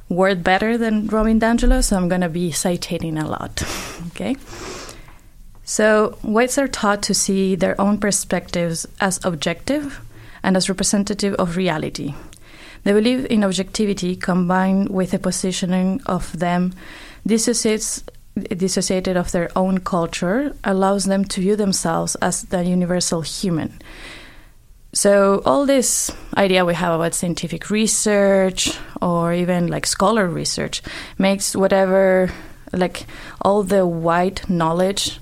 [0.07, 3.63] word better than Robin D'Angelo, so I'm going to be citating a lot.
[4.07, 4.35] okay.
[5.63, 9.99] So, whites are taught to see their own perspectives as objective
[10.43, 12.13] and as representative of reality.
[12.85, 16.73] They believe in objectivity combined with a positioning of them
[17.25, 18.03] dissociates,
[18.35, 23.81] dissociated of their own culture, allows them to view themselves as the universal human.
[24.93, 30.83] So, all this idea we have about scientific research or even like scholar research
[31.17, 32.31] makes whatever,
[32.71, 33.07] like
[33.41, 35.19] all the white knowledge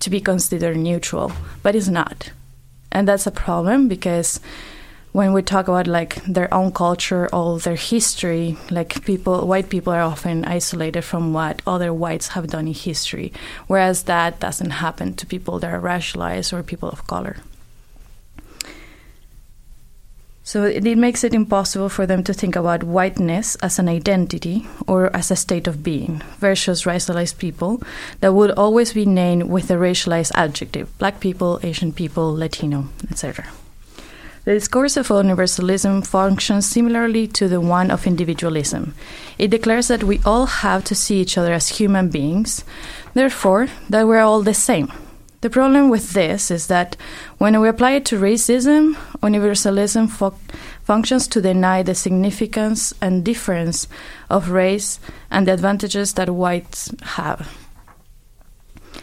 [0.00, 2.30] to be considered neutral, but it's not.
[2.92, 4.38] And that's a problem because
[5.16, 9.90] when we talk about like their own culture or their history, like people, white people
[9.90, 13.32] are often isolated from what other whites have done in history,
[13.66, 17.38] whereas that doesn't happen to people that are racialized or people of color.
[20.44, 24.66] So it, it makes it impossible for them to think about whiteness as an identity
[24.86, 27.82] or as a state of being versus racialized people
[28.20, 33.46] that would always be named with a racialized adjective black people, Asian people, Latino, etc.
[34.46, 38.94] The discourse of universalism functions similarly to the one of individualism.
[39.38, 42.64] It declares that we all have to see each other as human beings,
[43.12, 44.92] therefore, that we're all the same.
[45.40, 46.96] The problem with this is that
[47.38, 50.38] when we apply it to racism, universalism fo-
[50.84, 53.88] functions to deny the significance and difference
[54.30, 57.65] of race and the advantages that whites have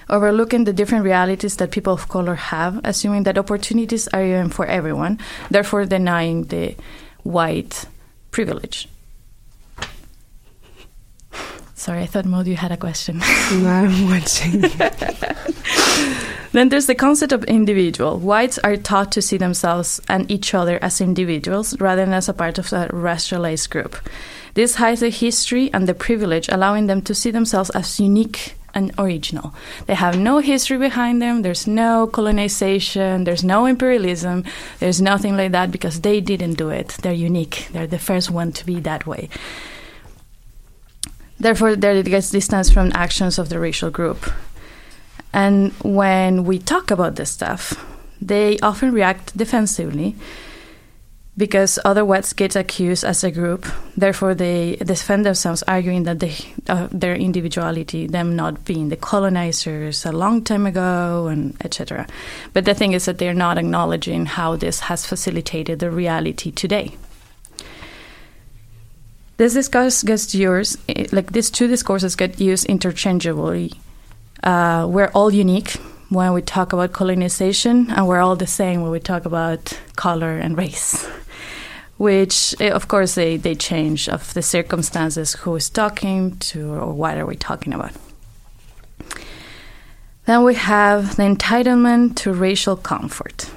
[0.10, 4.66] overlooking the different realities that people of color have, assuming that opportunities are even for
[4.66, 6.76] everyone, therefore denying the
[7.24, 7.86] white
[8.32, 8.88] privilege.
[11.76, 13.18] Sorry, I thought Maud you had a question.
[13.18, 14.62] No, I'm watching.
[16.54, 18.20] then there's the concept of individual.
[18.20, 22.34] Whites are taught to see themselves and each other as individuals rather than as a
[22.34, 23.98] part of a racialized group.
[24.54, 28.92] This hides the history and the privilege, allowing them to see themselves as unique and
[28.98, 29.54] original.
[29.86, 34.44] They have no history behind them, there's no colonization, there's no imperialism,
[34.80, 36.98] there's nothing like that because they didn't do it.
[37.02, 39.30] They're unique, they're the first one to be that way.
[41.40, 44.32] Therefore, there it gets distance from actions of the racial group.
[45.34, 47.84] And when we talk about this stuff,
[48.22, 50.16] they often react defensively
[51.36, 53.66] because other whites get accused as a group.
[53.98, 56.36] Therefore, they defend themselves, arguing that they,
[56.70, 62.06] uh, their individuality, them not being the colonizers a long time ago, and etc.
[62.54, 66.96] But the thing is that they're not acknowledging how this has facilitated the reality today.
[69.38, 73.74] This discourse gets used, eh, like these two discourses get used interchangeably.
[74.44, 75.72] Uh, we're all unique
[76.10, 80.38] when we talk about colonization, and we're all the same when we talk about color
[80.38, 81.08] and race.
[82.04, 86.94] Which eh, of course they, they change of the circumstances who is talking to or
[86.94, 87.94] what are we talking about.
[90.26, 93.50] Then we have the entitlement to racial comfort.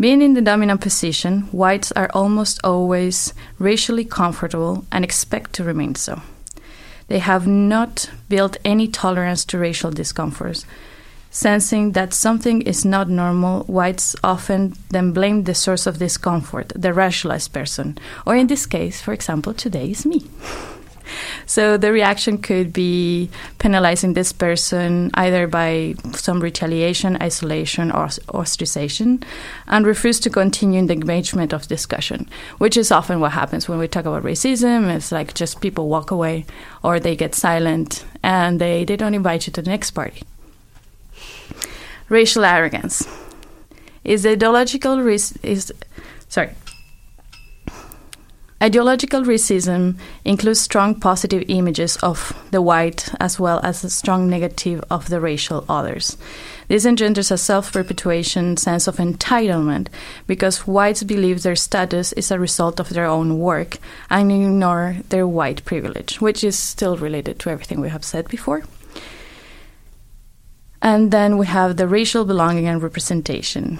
[0.00, 5.94] Being in the dominant position, whites are almost always racially comfortable and expect to remain
[5.94, 6.22] so.
[7.08, 10.64] They have not built any tolerance to racial discomforts.
[11.34, 16.90] Sensing that something is not normal, whites often then blame the source of discomfort, the
[16.90, 20.26] racialized person, or in this case, for example, today is me.
[21.46, 23.28] So the reaction could be
[23.58, 29.22] penalizing this person either by some retaliation, isolation, or ostracization,
[29.66, 33.78] and refuse to continue in the engagement of discussion, which is often what happens when
[33.78, 34.88] we talk about racism.
[34.94, 36.46] It's like just people walk away
[36.82, 40.22] or they get silent and they, they don't invite you to the next party.
[42.08, 43.06] Racial arrogance
[44.04, 45.72] is ideological is
[46.28, 46.50] sorry
[48.62, 54.84] Ideological racism includes strong positive images of the white as well as a strong negative
[54.88, 56.16] of the racial others.
[56.68, 59.88] This engenders a self perpetuation sense of entitlement
[60.28, 63.78] because whites believe their status is a result of their own work
[64.08, 68.62] and ignore their white privilege, which is still related to everything we have said before.
[70.82, 73.78] And then we have the racial belonging and representation.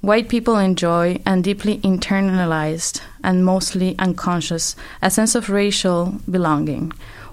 [0.00, 6.92] White people enjoy and deeply internalized and mostly unconscious a sense of racial belonging,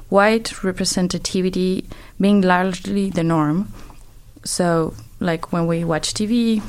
[0.09, 1.85] white representativity
[2.21, 3.73] being largely the norm.
[4.45, 6.61] So, like when we watch TV,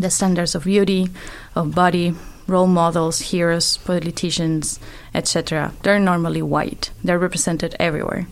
[0.00, 1.10] the standards of beauty,
[1.54, 2.14] of body,
[2.46, 4.80] role models, heroes, politicians,
[5.14, 6.90] etc., they're normally white.
[7.04, 8.26] They're represented everywhere.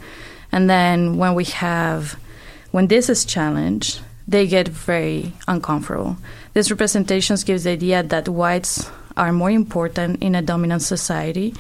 [0.51, 2.19] And then when we have,
[2.71, 6.17] when this is challenged, they get very uncomfortable.
[6.55, 11.55] These representations gives the idea that whites are more important in a dominant society,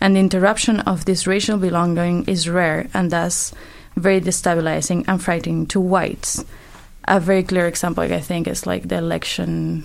[0.00, 3.54] and the interruption of this racial belonging is rare and thus
[3.96, 6.44] very destabilizing and frightening to whites.
[7.08, 9.84] A very clear example, I think, is like the election,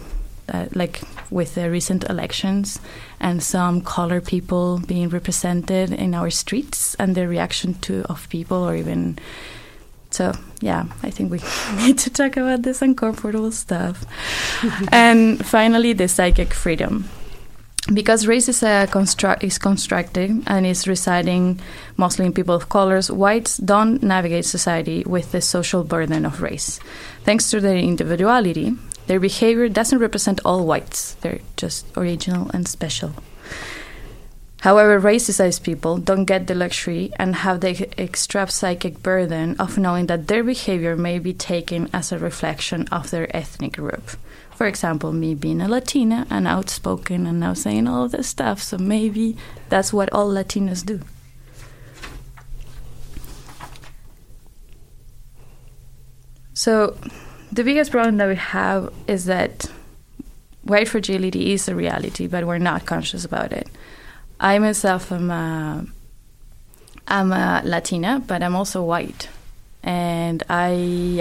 [0.51, 2.81] uh, like with the recent elections,
[3.19, 8.57] and some color people being represented in our streets, and the reaction to of people,
[8.57, 9.19] or even
[10.11, 11.39] so yeah, I think we
[11.85, 14.05] need to talk about this uncomfortable stuff.
[14.91, 17.09] and finally, the psychic freedom.
[17.91, 21.59] Because race is, a construct, is constructed and is residing
[21.97, 26.79] mostly in people of colors, whites don't navigate society with the social burden of race.
[27.23, 28.75] Thanks to their individuality,
[29.07, 31.15] their behavior doesn't represent all whites.
[31.21, 33.13] They're just original and special.
[34.61, 40.05] However, racist people don't get the luxury and have the extra psychic burden of knowing
[40.05, 44.11] that their behavior may be taken as a reflection of their ethnic group.
[44.55, 48.77] For example, me being a Latina and outspoken and now saying all this stuff, so
[48.77, 49.35] maybe
[49.69, 50.99] that's what all Latinos do.
[56.53, 56.95] So,
[57.51, 59.71] the biggest problem that we have is that
[60.61, 63.67] white fragility is a reality, but we're not conscious about it.
[64.43, 65.85] I myself am a,
[67.07, 69.29] I'm a Latina, but I'm also white,
[69.83, 70.69] and I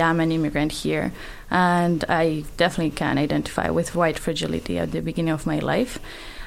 [0.01, 1.13] am an immigrant here,
[1.51, 5.99] and I definitely can identify with white fragility at the beginning of my life,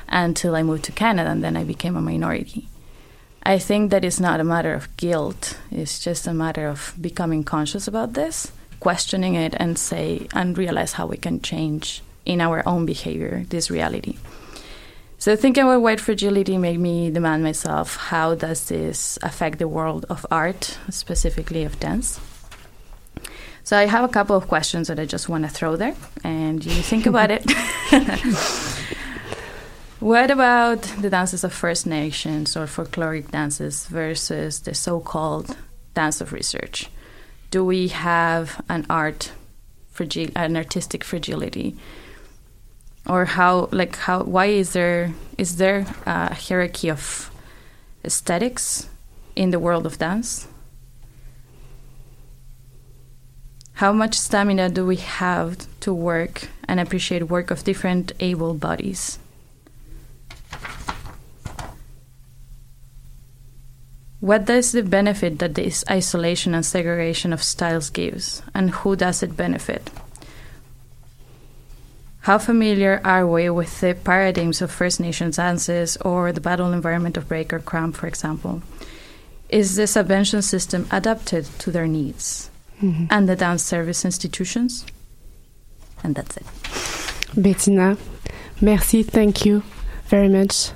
[0.09, 2.67] until I moved to Canada, and then I became a minority.
[3.43, 7.43] I think that it's not a matter of guilt; it's just a matter of becoming
[7.43, 12.67] conscious about this, questioning it, and say and realize how we can change in our
[12.67, 14.17] own behavior this reality.
[15.24, 20.05] So thinking about white fragility made me demand myself, how does this affect the world
[20.09, 22.19] of art, specifically of dance?
[23.63, 25.95] So I have a couple of questions that I just want to throw there,
[26.26, 27.49] and you think about it.
[30.01, 35.55] what about the dances of First Nations or folkloric dances versus the so-called
[35.93, 36.89] dance of research?
[37.49, 39.32] Do we have an art,
[39.95, 41.78] fragil- an artistic fragility?
[43.08, 47.32] Or how like how why is there is there a hierarchy of
[48.04, 48.89] aesthetics
[49.36, 50.47] in the world of dance?
[53.74, 59.20] How much stamina do we have to work and appreciate work of different able bodies?
[64.20, 69.22] What does the benefit that this isolation and segregation of styles gives and who does
[69.22, 69.89] it benefit
[72.24, 77.17] how familiar are we with the paradigms of First Nations dances or the battle environment
[77.17, 78.61] of break or cramp, for example?
[79.49, 82.49] Is the subvention system adapted to their needs
[82.82, 83.07] Mhm.
[83.09, 84.86] and the dance service institutions?
[86.03, 86.45] And that's it.
[87.36, 87.97] Bettina,
[88.61, 89.61] merci, thank you
[90.09, 90.71] very much.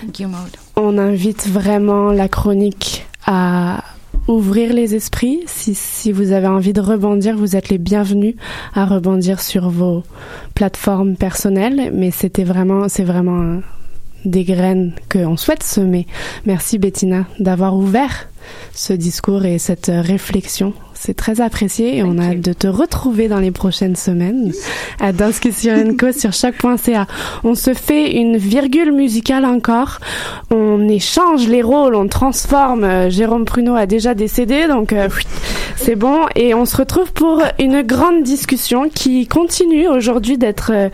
[0.00, 0.56] Thank you, Maud.
[0.76, 3.82] On invite vraiment la chronique à
[4.28, 5.40] ouvrir les esprits.
[5.46, 8.34] Si, vous avez envie de rebondir, vous êtes les bienvenus
[8.74, 10.02] à rebondir sur vos
[10.54, 11.90] plateformes personnelles.
[11.94, 13.58] Mais c'était vraiment, c'est vraiment euh,
[14.24, 16.06] des graines qu'on souhaite semer.
[16.46, 18.28] Merci Bettina d'avoir ouvert
[18.74, 20.74] ce discours et cette euh, réflexion.
[21.04, 24.52] C'est très apprécié et on a hâte de te retrouver dans les prochaines semaines
[25.00, 27.08] à Discussion Co sur choc.ca.
[27.42, 29.98] On se fait une virgule musicale encore.
[30.52, 32.84] On échange les rôles, on transforme.
[32.84, 35.08] Euh, Jérôme Pruneau a déjà décédé, donc euh,
[35.74, 36.20] c'est bon.
[36.36, 40.88] Et on se retrouve pour une grande discussion qui continue aujourd'hui d'être euh,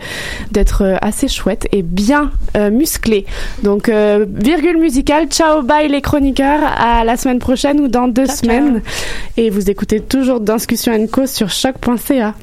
[0.49, 3.27] d'être assez chouette et bien euh, musclée.
[3.61, 5.27] Donc virgule musicale.
[5.27, 6.63] Ciao, bye les chroniqueurs.
[6.63, 8.81] À la semaine prochaine ou dans deux semaines.
[9.37, 12.33] Et vous écoutez toujours Discussion Co sur choc.ca.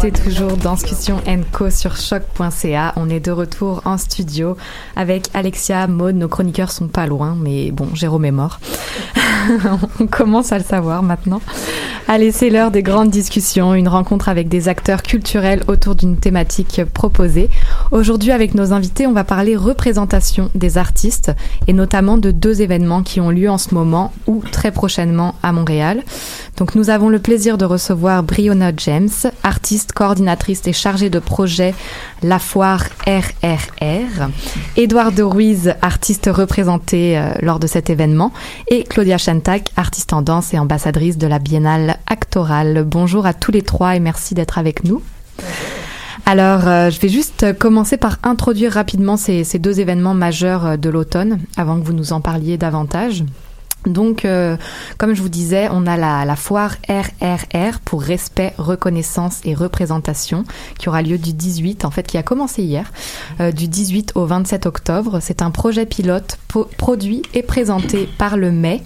[0.00, 1.20] écoutez toujours Discussion
[1.50, 2.92] Co sur choc.ca.
[2.94, 4.56] On est de retour en studio
[4.94, 6.14] avec Alexia, Maud.
[6.14, 8.60] Nos chroniqueurs sont pas loin, mais bon, Jérôme est mort.
[10.00, 11.40] On commence à le savoir maintenant.
[12.10, 16.80] Allez, c'est l'heure des grandes discussions, une rencontre avec des acteurs culturels autour d'une thématique
[16.94, 17.50] proposée.
[17.90, 21.32] Aujourd'hui, avec nos invités, on va parler représentation des artistes
[21.66, 25.52] et notamment de deux événements qui ont lieu en ce moment ou très prochainement à
[25.52, 26.02] Montréal.
[26.56, 29.10] Donc, nous avons le plaisir de recevoir Brionna James,
[29.42, 31.74] artiste, coordinatrice et chargée de projet
[32.22, 34.28] La Foire RRR,
[34.76, 38.32] Eduardo Ruiz, artiste représenté euh, lors de cet événement,
[38.66, 42.84] et Claudia Chantac, artiste en danse et ambassadrice de la Biennale Actorale.
[42.84, 45.00] Bonjour à tous les trois et merci d'être avec nous.
[46.26, 50.76] Alors, euh, je vais juste commencer par introduire rapidement ces, ces deux événements majeurs euh,
[50.76, 53.24] de l'automne, avant que vous nous en parliez davantage.
[53.86, 54.56] Donc, euh,
[54.98, 60.44] comme je vous disais, on a la, la foire RRR pour respect, reconnaissance et représentation
[60.78, 62.92] qui aura lieu du 18, en fait, qui a commencé hier,
[63.40, 65.18] euh, du 18 au 27 octobre.
[65.20, 66.38] C'est un projet pilote
[66.76, 68.82] produit et présenté par le mai.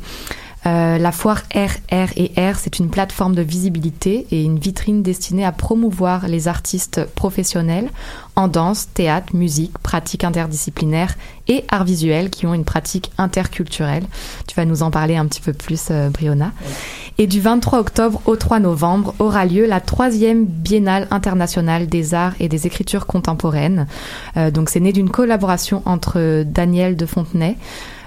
[0.65, 5.45] Euh, la foire RR et R, c'est une plateforme de visibilité et une vitrine destinée
[5.45, 7.91] à promouvoir les artistes professionnels
[8.37, 11.17] en danse, théâtre, musique, pratiques interdisciplinaires
[11.49, 14.05] et arts visuels qui ont une pratique interculturelle.
[14.47, 16.53] Tu vas nous en parler un petit peu plus, euh, Brionna.
[17.19, 22.35] Et du 23 octobre au 3 novembre aura lieu la troisième Biennale internationale des arts
[22.41, 23.87] et des écritures contemporaines.
[24.37, 27.57] Euh, donc c'est né d'une collaboration entre Daniel de Fontenay,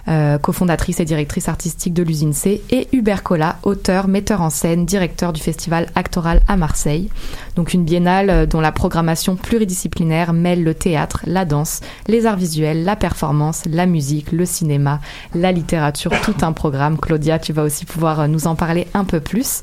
[0.08, 4.86] euh, cofondatrice et directrice artistique de l'usine C, et Hubert Collat, auteur, metteur en scène,
[4.86, 7.10] directeur du festival Actoral à Marseille.
[7.56, 12.38] Donc une biennale euh, dont la programmation pluridisciplinaire mêle le théâtre, la danse, les arts
[12.38, 15.00] visuels, la performance, la musique, le cinéma,
[15.34, 16.98] la littérature, tout un programme.
[16.98, 19.62] Claudia, tu vas aussi pouvoir euh, nous en parler un peu plus.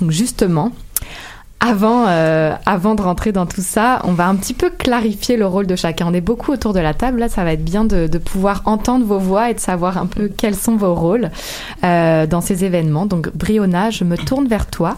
[0.00, 0.72] Donc justement,
[1.64, 5.46] avant, euh, avant de rentrer dans tout ça, on va un petit peu clarifier le
[5.46, 6.08] rôle de chacun.
[6.08, 7.20] On est beaucoup autour de la table.
[7.20, 10.28] Là, ça va être bien de, pouvoir entendre vos voix et de savoir un peu
[10.28, 11.30] quels sont vos rôles
[11.84, 13.06] euh, dans ces événements.
[13.06, 14.96] Donc, Briona, je me tourne vers toi.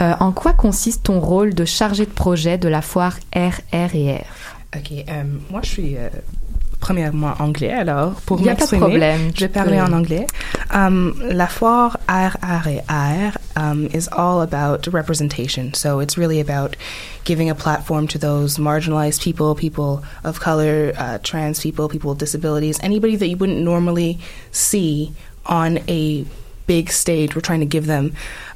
[0.00, 4.24] Euh, en quoi consiste ton rôle de chargé de projet de la foire RR&R
[4.76, 4.92] Ok,
[5.50, 5.96] moi je suis
[6.86, 10.26] premièrement anglais, alors pour Y a pas de problème, je vais parler en anglais.
[10.72, 15.74] Um, la foire RR&R um, is all about representation.
[15.74, 16.76] So it's really about
[17.24, 22.20] giving a platform to those marginalized people, people of color, uh, trans people, people with
[22.20, 24.20] disabilities, anybody that you wouldn't normally
[24.52, 25.10] see
[25.44, 26.24] on a
[26.68, 27.34] big stage.
[27.34, 28.12] We're trying to give them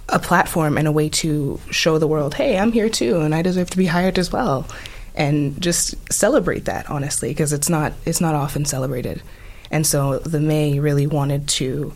[0.08, 3.42] a platform and a way to show the world, hey, I'm here too, and I
[3.42, 4.66] deserve to be hired as well,
[5.14, 9.22] and just celebrate that honestly, because it's not it's not often celebrated,
[9.70, 11.92] and so the May really wanted to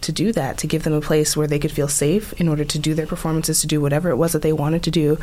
[0.00, 2.64] to do that to give them a place where they could feel safe in order
[2.64, 5.18] to do their performances, to do whatever it was that they wanted to do.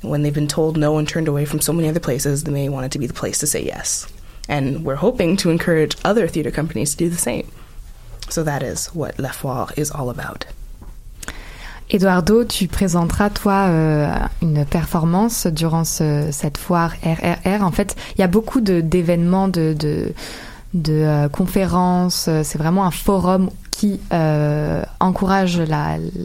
[0.00, 2.68] When they've been told no and turned away from so many other places, the May
[2.68, 4.06] wanted to be the place to say yes,
[4.48, 7.50] and we're hoping to encourage other theater companies to do the same.
[8.28, 10.46] So that is what La Foire is all about.
[11.92, 17.62] Eduardo, tu présenteras toi euh, une performance durant ce- cette foire RRR.
[17.62, 19.76] En fait, il y a beaucoup d'événements, de,
[20.88, 22.30] euh, conférences.
[22.44, 25.62] C'est vraiment un forum qui euh, encourage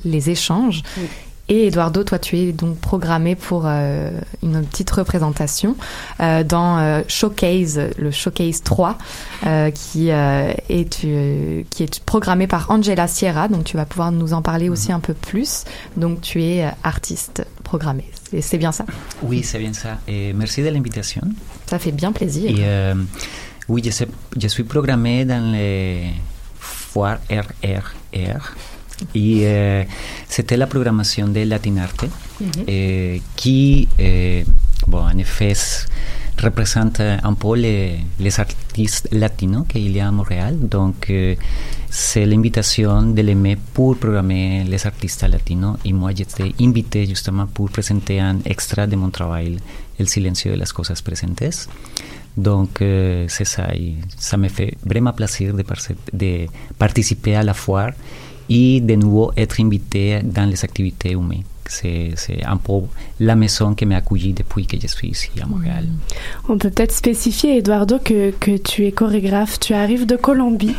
[0.06, 0.84] les échanges.
[1.50, 4.12] Et Eduardo, toi, tu es donc programmé pour euh,
[4.44, 5.78] une petite représentation
[6.20, 8.98] euh, dans euh, Showcase, le Showcase 3,
[9.46, 13.48] euh, qui, est, qui est programmé par Angela Sierra.
[13.48, 15.64] Donc, tu vas pouvoir nous en parler aussi un peu plus.
[15.96, 18.12] Donc, tu es artiste programmé.
[18.30, 18.86] C'est- C'est bien ça?
[19.24, 20.00] Oui, c'est bien ça.
[20.08, 21.22] Et merci de l'invitation.
[21.66, 22.52] Ça fait bien plaisir.
[22.52, 22.94] Et
[23.70, 26.10] oui, je, sais- je suis programmé dans les
[26.60, 28.54] foires RRR.
[29.14, 29.84] Et euh,
[30.28, 32.06] c'était la programmation de Latinarte
[32.68, 34.44] euh, qui, euh,
[34.88, 35.54] bon, en effet,
[36.42, 40.58] représente un peu les, les artistes latinos qu'il y a à Montréal.
[40.60, 41.36] Donc, euh,
[41.90, 45.78] c'est l'invitation de l'aimer pour programmer les artistes latinos.
[45.86, 49.58] Et moi, j'étais invité justement pour présenter un extra de mon travail,
[50.00, 51.68] El silencio de las cosas presentes.
[52.36, 53.74] Donc, c'est ça.
[53.74, 55.64] Et ça me fait vraiment plaisir de,
[56.14, 56.46] de
[56.78, 57.94] participer à la foire
[58.50, 61.44] et de nouveau être invité dans les activités humaines.
[61.70, 62.84] C'est c'est un peu
[63.20, 65.86] la maison qui m'a accueilli depuis que je suis ici à Montréal.
[66.48, 69.60] On peut peut-être spécifier, Eduardo, que, que tu es chorégraphe.
[69.60, 70.76] Tu arrives de Colombie.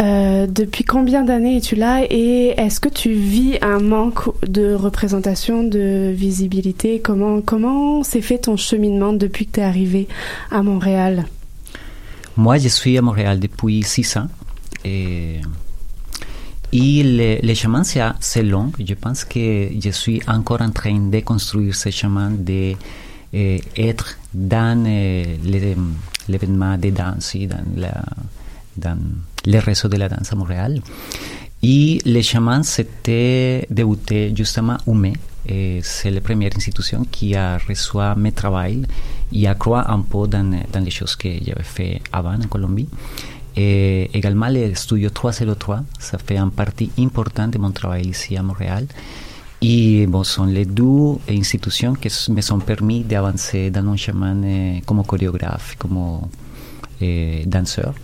[0.00, 5.62] Euh, depuis combien d'années es-tu là et est-ce que tu vis un manque de représentation,
[5.62, 7.00] de visibilité?
[7.00, 10.08] Comment comment s'est fait ton cheminement depuis que tu es arrivé
[10.50, 11.26] à Montréal?
[12.36, 14.26] Moi, je suis à Montréal depuis six ans.
[14.84, 15.40] Et,
[16.74, 18.72] et le, le chemin, c'est long.
[18.78, 25.24] Je pense que je suis encore en train de construire ce chemin, d'être dans euh,
[25.44, 25.76] les-
[26.28, 28.02] l'événement de danse, dans, la,
[28.76, 28.98] dans
[29.46, 30.80] le réseau de la danse à Montréal.
[31.62, 35.14] Et le chemin, c'était débuté justement au mai.
[35.46, 38.82] Et c'est la première institution qui a reçu mes travaux
[39.32, 42.88] et a cru un peu dans, dans les choses que j'avais fait avant en Colombie.
[43.56, 48.42] Et également, le studio 303, ça fait une partie importante de mon travail ici à
[48.42, 48.86] Montréal.
[49.62, 54.36] Et bon, sont les deux institutions qui s- me sont permis d'avancer dans un chemin
[54.42, 56.20] euh, comme chorégraphe, comme
[57.02, 57.94] euh, danseur.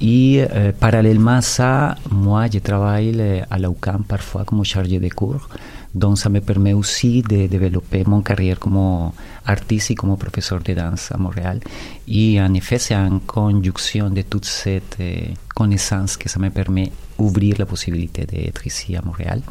[0.00, 4.98] Et euh, parallèlement à ça, moi, je travaille euh, à la UCAM parfois comme chargé
[4.98, 5.48] de cours.
[5.94, 9.12] Donc, ça me permet aussi de développer mon carrière comme
[9.44, 11.60] artiste et comme professeur de danse à Montréal.
[12.08, 15.20] Et en effet, c'est en conjonction de toute cette euh,
[15.54, 19.42] connaissance que ça me permet d'ouvrir la possibilité d'être ici à Montréal.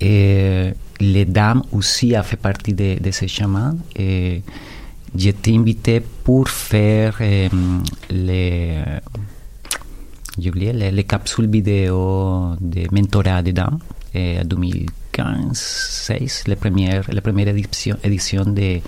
[0.00, 3.74] Et les dames aussi a fait partie de, de ce chemin.
[3.94, 4.42] Et
[5.16, 7.48] j'étais invité pour faire euh,
[8.10, 8.74] les,
[10.38, 13.78] j'ai oublié, les, les capsules vidéo de mentorat de dames
[14.14, 18.80] eh, en 2015-16, la première, la première édition, édition de,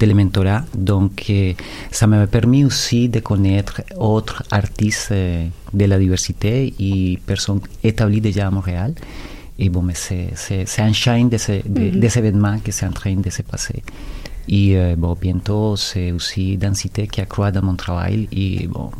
[0.00, 0.64] de le mentorat.
[0.76, 1.56] Donc, eh,
[1.90, 8.20] ça m'a permis aussi de connaître autres artistes eh, de la diversité et personnes établies
[8.20, 8.94] déjà à Montréal.
[9.58, 10.28] Et bon, mais c'est,
[10.80, 12.00] un shine de, ce, de, Mhm.
[12.00, 13.82] de ces événements qui est en train de se passer.
[14.48, 18.28] Et bon, bientôt, c'est aussi densité qui accroît dans mon travail.
[18.32, 18.90] Et bon,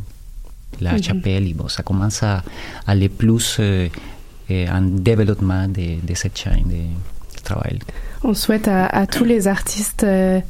[0.81, 2.43] la chapelle, et bon, ça commence à
[2.87, 3.89] aller plus euh,
[4.51, 7.79] euh, en développement de, de cette chaîne de, de travail.
[8.25, 10.41] On souhaite à, à tous les artistes euh,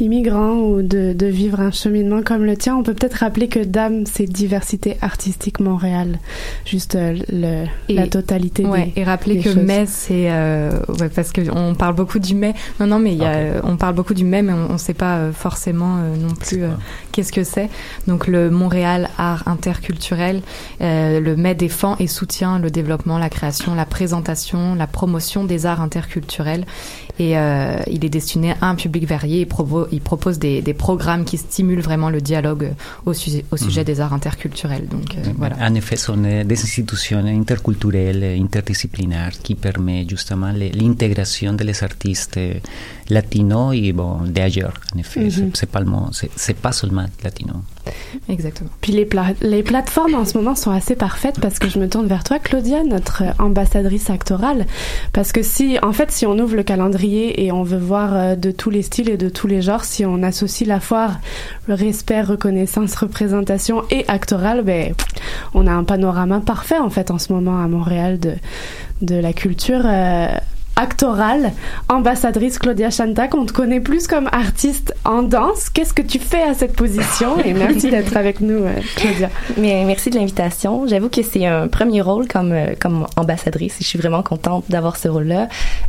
[0.00, 2.74] immigrants ou de, de vivre un cheminement comme le tien.
[2.76, 6.18] On peut peut-être rappeler que DAM, c'est Diversité Artistique Montréal.
[6.64, 9.62] Juste euh, le, la totalité Ouais, des et rappeler des que choses.
[9.62, 12.54] mai, c'est euh, ouais, parce que on parle beaucoup du mai.
[12.80, 15.30] Non, non, mais y a, on parle beaucoup du mai, mais on ne sait pas
[15.30, 16.70] forcément euh, non plus euh,
[17.12, 17.68] qu'est-ce que c'est?
[18.06, 20.42] Donc le Montréal Art Interculturel,
[20.80, 25.66] euh, le mai défend et soutient le développement, la création, la présentation, la promotion des
[25.66, 26.64] arts interculturels.
[27.18, 29.40] Et euh, il est destiné à un public varié.
[29.42, 32.72] Il, provo- il propose des, des programmes qui stimulent vraiment le dialogue
[33.04, 33.86] au, sujet au sujet Mhm.
[33.86, 34.86] des arts interculturels.
[34.88, 35.56] Donc euh, voilà.
[35.60, 42.38] En effet, ce sont des institutions interculturelles, interdisciplinaires qui permettent justement l'intégration des artistes
[43.10, 44.74] latinos et bon, d'ailleurs.
[44.94, 45.30] En effet, Mhm.
[45.30, 47.54] c'est- c'est pas le mot- c'est c'est pas seulement latino.
[48.28, 48.70] Exactement.
[48.80, 51.88] Puis les, pla- les plateformes en ce moment sont assez parfaites parce que je me
[51.88, 54.66] tourne vers toi, Claudia, notre ambassadrice actorale.
[55.12, 58.36] Parce que si, en fait, si on ouvre le calendrier et on veut voir euh,
[58.36, 61.20] de tous les styles et de tous les genres, si on associe la foire,
[61.66, 64.94] le respect, reconnaissance, représentation et actorale, ben,
[65.54, 68.34] on a un panorama parfait en fait en ce moment à Montréal de,
[69.02, 69.82] de la culture.
[69.84, 70.28] euh,
[70.76, 71.52] actorale,
[71.88, 75.68] ambassadrice Claudia Chantac, on te connaît plus comme artiste en danse.
[75.68, 77.38] Qu'est-ce que tu fais à cette position?
[77.44, 79.28] Et merci d'être avec nous, euh, Claudia.
[79.56, 80.86] Mais merci de l'invitation.
[80.86, 84.64] J'avoue que c'est un premier rôle comme euh, comme ambassadrice et je suis vraiment contente
[84.68, 85.48] d'avoir ce rôle-là.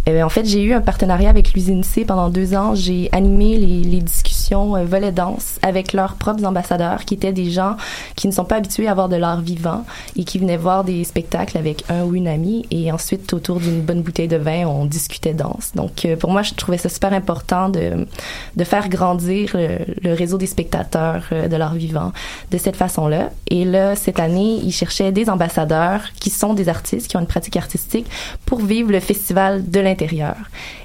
[0.09, 2.75] Euh, en fait, j'ai eu un partenariat avec l'usine C pendant deux ans.
[2.75, 7.51] J'ai animé les, les discussions euh, volet danse avec leurs propres ambassadeurs, qui étaient des
[7.51, 7.75] gens
[8.15, 11.03] qui ne sont pas habitués à voir de l'art vivant et qui venaient voir des
[11.03, 12.65] spectacles avec un ou une amie.
[12.71, 15.71] Et ensuite, autour d'une bonne bouteille de vin, on discutait danse.
[15.75, 18.07] Donc, euh, pour moi, je trouvais ça super important de
[18.55, 22.11] de faire grandir le, le réseau des spectateurs euh, de l'art vivant
[22.51, 23.29] de cette façon-là.
[23.49, 27.27] Et là, cette année, ils cherchaient des ambassadeurs qui sont des artistes, qui ont une
[27.27, 28.07] pratique artistique
[28.45, 30.35] pour vivre le festival de l'intérieur.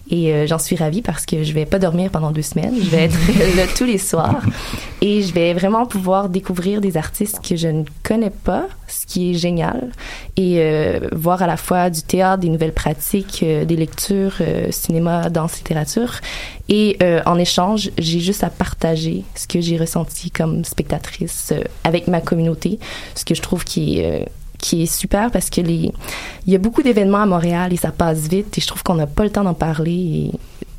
[0.08, 2.74] Et euh, j'en suis ravie parce que je vais pas dormir pendant deux semaines.
[2.80, 3.16] Je vais être
[3.56, 4.42] là tous les soirs.
[5.00, 9.30] Et je vais vraiment pouvoir découvrir des artistes que je ne connais pas, ce qui
[9.30, 9.90] est génial.
[10.36, 14.34] Et euh, voir à la fois du théâtre, des nouvelles pratiques, euh, des lectures,
[14.70, 16.20] cinéma, danse, littérature.
[16.68, 21.52] Et en échange, j'ai juste à partager ce que j'ai ressenti comme spectatrice
[21.84, 22.80] avec ma communauté,
[23.14, 24.26] ce que je trouve qui est...
[24.58, 25.92] qui est super parce que les
[26.46, 28.94] il y a beaucoup d'événements à Montréal et ça passe vite et je trouve qu'on
[28.94, 30.30] n'a pas le temps d'en parler et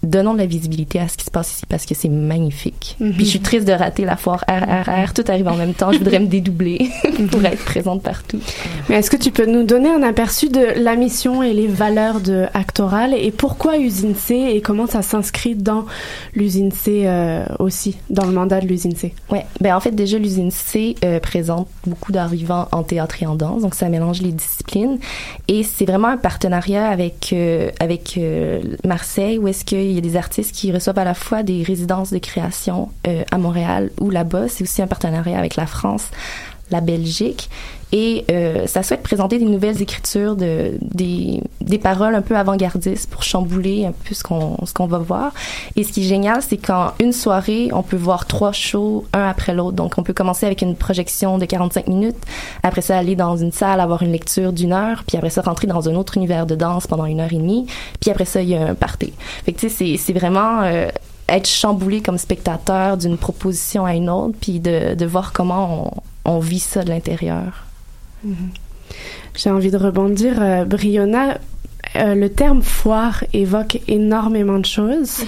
[0.08, 2.96] donnons de la visibilité à ce qui se passe ici parce que c'est magnifique.
[3.00, 3.14] Mhm.
[3.14, 6.00] Puis je suis triste de rater la foire RRR, tout arrive en même temps, je
[6.00, 6.90] voudrais me dédoubler
[7.32, 8.40] pour être présente partout.
[8.90, 12.22] Mais est-ce que tu peux nous donner un aperçu de la mission et les valeurs
[12.22, 15.86] de Actoral et pourquoi Usine C et comment ça s'inscrit dans
[16.34, 19.14] l'usine C euh, aussi, dans le mandat de l'usine C?
[19.30, 23.26] Ouais, ben en fait déjà l'usine C euh, présente beaucoup d'art vivant en théâtre et
[23.26, 25.00] en danse, donc ça mélange les disciplines
[25.48, 28.20] et c'est vraiment un partenariat avec euh, avec
[28.86, 32.12] Marseille où est-ce qu'il y a des artistes qui reçoivent à la fois des résidences
[32.12, 36.10] de création euh, à Montréal ou là-bas, c'est aussi un partenariat avec la France,
[36.72, 37.50] la Belgique.
[37.94, 43.10] Et euh, ça souhaite présenter des nouvelles écritures de des, des paroles un peu avant-gardistes
[43.10, 45.32] pour chambouler un peu ce qu'on ce qu'on va voir.
[45.78, 49.26] Et ce qui est génial c'est qu'en une soirée on peut voir trois shows un
[49.26, 49.78] après l'autre.
[49.78, 52.18] Donc on peut commencer avec une projection de 45 minutes
[52.62, 55.68] après ça aller dans une salle avoir une lecture d'une heure puis après ça rentrer
[55.68, 57.68] dans un autre univers de danse pendant une heure et demie
[58.02, 59.14] puis après ça il y a un party.
[59.46, 60.90] Fait que tu sais c'est vraiment euh,
[61.30, 66.36] être chamboulé comme spectateur d'une proposition à une autre puis de de voir comment on,
[66.36, 67.68] on vit ça de l'intérieur
[68.24, 68.50] Mhm.
[69.36, 70.42] J'ai envie de rebondir.
[70.42, 71.38] Euh, Brionna,
[71.96, 75.20] euh, le terme foire évoque énormément de choses.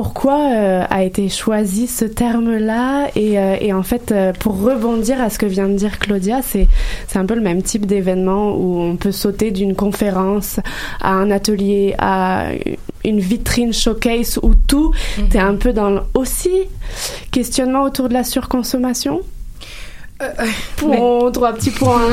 [0.00, 5.20] Pourquoi euh, a été choisi ce terme-là et, euh, et en fait, euh, pour rebondir
[5.20, 6.68] à ce que vient de dire Claudia, c'est
[7.16, 10.60] un peu le même type d'événement où on peut sauter d'une conférence
[11.00, 12.50] à un atelier, à
[13.04, 14.92] une vitrine showcase où tout
[15.34, 16.68] est un peu dans le aussi
[17.32, 19.22] questionnement autour de la surconsommation?
[20.76, 22.02] Pour trois petits points.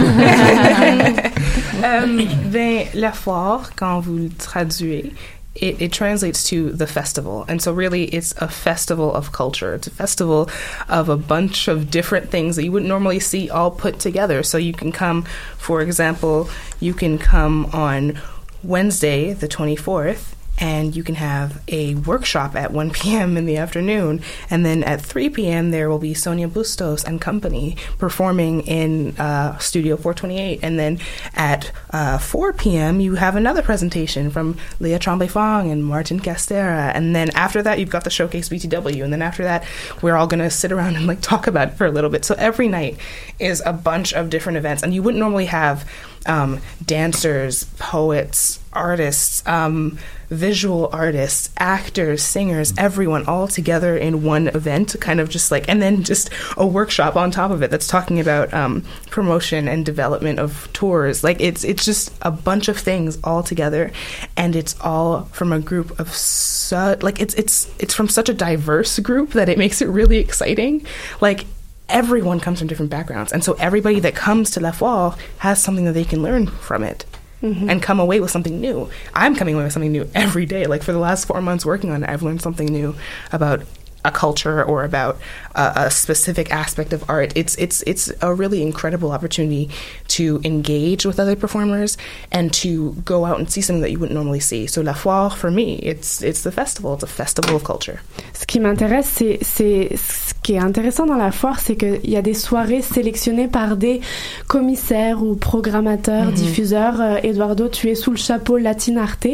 [2.51, 5.11] Ben, la foire, quand vous le traduisez,
[5.55, 7.45] it, it translates to the festival.
[7.47, 9.73] And so, really, it's a festival of culture.
[9.73, 10.49] It's a festival
[10.89, 14.43] of a bunch of different things that you wouldn't normally see all put together.
[14.43, 15.23] So, you can come,
[15.57, 16.49] for example,
[16.79, 18.19] you can come on
[18.63, 23.37] Wednesday, the 24th, and you can have a workshop at 1 p.m.
[23.37, 24.21] in the afternoon.
[24.49, 29.57] And then at 3 p.m., there will be Sonia Bustos and company performing in uh,
[29.57, 30.59] Studio 428.
[30.61, 30.99] And then
[31.33, 36.91] at uh, 4 p.m., you have another presentation from Leah Tremblay Fong and Martin Castera.
[36.95, 39.03] And then after that, you've got the Showcase BTW.
[39.03, 39.65] And then after that,
[40.01, 42.25] we're all going to sit around and like talk about it for a little bit.
[42.25, 42.97] So every night
[43.39, 44.83] is a bunch of different events.
[44.83, 45.89] And you wouldn't normally have
[46.25, 49.97] um, dancers, poets, artists, um,
[50.29, 55.81] visual artists, actors, singers, everyone all together in one event, kind of just like, and
[55.81, 60.39] then just a workshop on top of it that's talking about um, promotion and development
[60.39, 61.23] of tours.
[61.23, 63.91] Like it's it's just a bunch of things all together,
[64.35, 68.33] and it's all from a group of such like it's it's it's from such a
[68.33, 70.85] diverse group that it makes it really exciting.
[71.21, 71.45] Like
[71.89, 75.85] everyone comes from different backgrounds, and so everybody that comes to La Foire has something
[75.85, 77.05] that they can learn from it.
[77.41, 77.69] Mm-hmm.
[77.69, 78.89] And come away with something new.
[79.13, 80.65] I'm coming away with something new every day.
[80.65, 82.95] Like for the last four months working on it, I've learned something new
[83.31, 83.61] about
[84.03, 85.19] a culture or about
[85.55, 87.31] a, a specific aspect of art.
[87.35, 89.69] It's it's it's a really incredible opportunity
[90.17, 91.97] to engage with other performers
[92.31, 94.67] and to go out and see something that you wouldn't normally see.
[94.67, 96.93] So La Foire, for me, it's it's the festival.
[96.95, 97.99] It's a festival of culture.
[98.33, 102.17] Ce qui m'intéresse, c'est, c'est ce qui est intéressant dans la foire, c'est qu'il y
[102.17, 104.01] a des soirées sélectionnées par des
[104.47, 106.33] commissaires ou programmateurs, Mhm.
[106.33, 107.01] diffuseurs.
[107.01, 109.27] Euh, Eduardo, tu es sous le chapeau Latin Arte.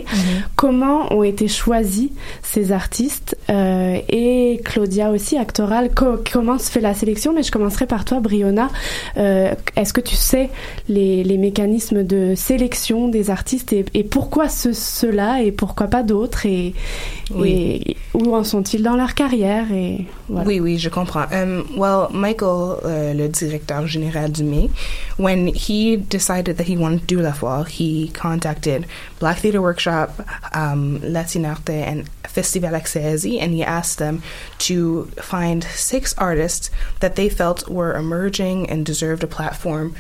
[0.56, 2.10] Comment ont été choisis
[2.43, 3.35] ces artistes?
[3.49, 8.06] Euh, Et Claudia aussi, actorale, co- comment se fait la sélection Mais je commencerai par
[8.06, 8.70] toi, Briona.
[9.18, 10.50] Euh, Est-ce que tu sais
[10.90, 16.04] les, les mécanismes de sélection des artistes et, et pourquoi ce- ceux-là et pourquoi pas
[16.04, 16.74] d'autres et,
[17.34, 17.52] Oui.
[17.86, 20.48] et où en sont-ils dans leur carrière et voilà.
[20.48, 21.26] Oui, oui, je comprends.
[21.32, 24.70] Um, well, Michael, uh, le directeur général du MAI,
[25.20, 28.86] when he decided that he wanted to do La Foire, he contacted
[29.22, 30.19] Black Theatre Workshop,
[30.56, 34.23] um, Latinarte, and Festival Accesi, and he asked them
[34.57, 36.72] to find six artists
[37.02, 39.95] that they felt were emerging and deserved a platform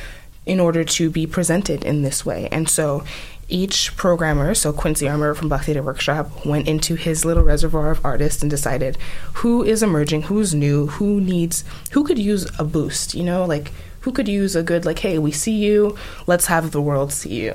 [0.47, 2.49] in order to be presented in this way.
[2.51, 3.03] And so
[3.47, 8.03] each programmer, so Quincy Armour from Black Theatre Workshop, went into his little reservoir of
[8.03, 8.97] artists and decided
[9.33, 13.71] who is emerging, who's new, who needs, who could use a boost, you know, like
[13.99, 15.95] who could use a good, like, hey, we see you,
[16.25, 17.53] let's have the world see you.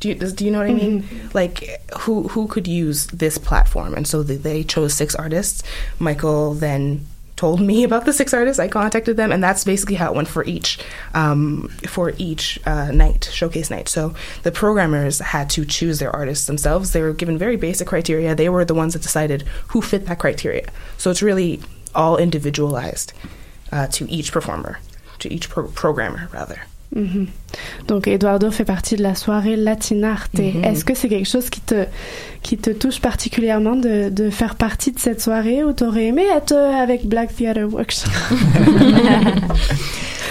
[0.00, 1.04] Do you, do you know what I mean?
[1.34, 3.94] Like, who who could use this platform?
[3.94, 5.62] And so they, they chose six artists.
[5.98, 7.06] Michael then
[7.38, 8.60] told me about the six artists.
[8.60, 10.78] I contacted them, and that's basically how it went for each
[11.14, 13.88] um, for each uh, night, showcase night.
[13.88, 16.92] So the programmers had to choose their artists themselves.
[16.92, 18.34] They were given very basic criteria.
[18.34, 20.66] They were the ones that decided who fit that criteria.
[20.96, 21.60] So it's really
[21.94, 23.12] all individualized
[23.72, 24.78] uh, to each performer,
[25.20, 26.62] to each pro- programmer rather.
[26.96, 27.26] Mhm.
[27.86, 30.38] Donc Eduardo fait partie de la soirée Latinarte.
[30.38, 30.64] Mhm.
[30.64, 31.84] Est-ce que c'est quelque chose qui te,
[32.42, 36.52] qui te touche particulièrement de, de faire partie de cette soirée ou t'aurais aimé être
[36.52, 38.10] euh, avec Black Theatre Workshop?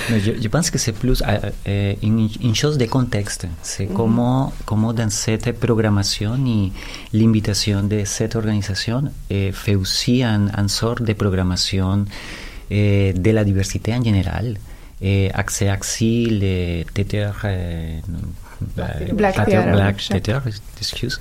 [0.10, 3.46] Mais je, je pense que c'est plus euh, euh, une, une chose de contexte.
[3.62, 3.94] C'est Mhm.
[3.96, 6.72] comment, comment dans cette programmation et
[7.14, 12.06] l'invitation de cette organisation euh, fait aussi un, un sort de programmation
[12.72, 14.58] euh, de la diversité en général.
[15.00, 18.00] Et accès axi, le théâtre, euh,
[19.14, 19.98] Black Theatre Black.
[20.24, 20.48] Theatre,
[20.80, 21.20] excuse,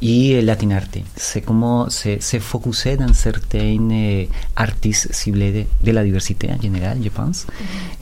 [0.00, 1.00] et Latinarte.
[1.14, 4.24] C'est comment c'est c'est focusé dans certains
[4.56, 7.46] artistes ciblés de, de la diversité en général, je pense.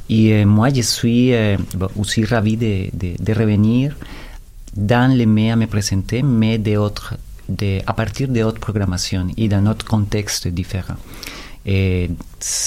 [0.09, 1.33] Et moi, je suis
[1.75, 3.97] bon, aussi ravi de, de, de revenir
[4.77, 7.17] dans le mai à me présenter, mais de autres,
[7.49, 10.95] de, à partir d'autres programmations et dans notre contexte différent.
[11.65, 12.11] Et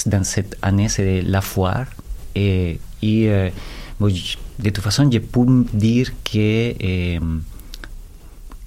[0.04, 1.86] dans cette année, c'est la foire.
[2.34, 3.50] Et euh,
[3.98, 7.18] bon, je- de toute façon, je peux dire que euh,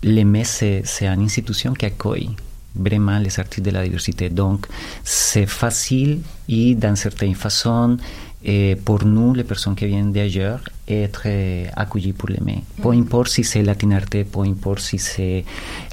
[0.04, 2.30] le MES, c'est c'est une institution qui accueille
[2.76, 4.30] vraiment les artistes de la diversité.
[4.30, 4.66] Donc,
[5.04, 7.98] c'est facile et d'une certaine façon,
[8.46, 11.28] et pour nous, les personnes qui viennent d'ailleurs, être
[11.76, 12.62] accueillies pour le MES.
[12.82, 13.02] Peu Mhm.
[13.02, 15.46] importe si c'est Latinarte, peu importe si c'est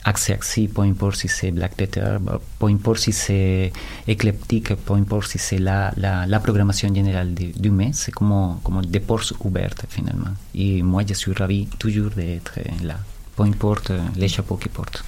[0.05, 2.19] Axé Axi, peu importe si c'est Black Theater,
[2.59, 3.73] peu importe si c'est
[4.09, 8.85] éclectique, peu importe si c'est la, la, la programmation générale du, du c'est comme, comme
[8.85, 10.35] des portes ouvertes finalement.
[10.55, 12.97] Et moi, je suis ravi toujours d'être là,
[13.37, 15.05] peu importe les chapeaux qu'ils portent.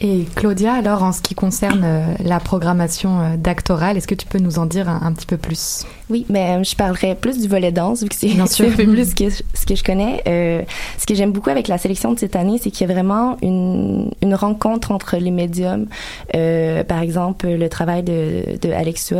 [0.00, 4.26] Et Claudia, alors en ce qui concerne euh, la programmation euh, d'Actoral, est-ce que tu
[4.26, 5.84] peux nous en dire un, un petit peu plus?
[6.10, 9.10] Oui, mais euh, je parlerai plus du volet danse, vu que c'est un peu plus
[9.10, 10.22] ce que, ce que je connais.
[10.26, 10.62] Euh,
[10.96, 13.36] ce que j'aime beaucoup avec la sélection de cette année, c'est qu'il y a vraiment
[13.42, 15.86] une, une rencontre entre les médiums.
[16.34, 19.12] Euh, par exemple, le travail de, de Alex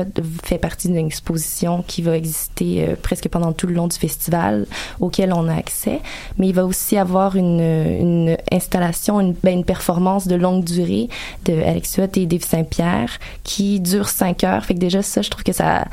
[0.45, 4.67] fait partie d'une exposition qui va exister euh, presque pendant tout le long du festival,
[5.01, 6.01] auquel on a accès.
[6.39, 11.09] Mais il va aussi avoir une, une installation, une, ben, une performance de longue durée
[11.45, 14.65] de Alex Huot et Dave Saint-Pierre qui durent cinq heures.
[14.65, 15.87] Fait que déjà ça, je trouve que ça,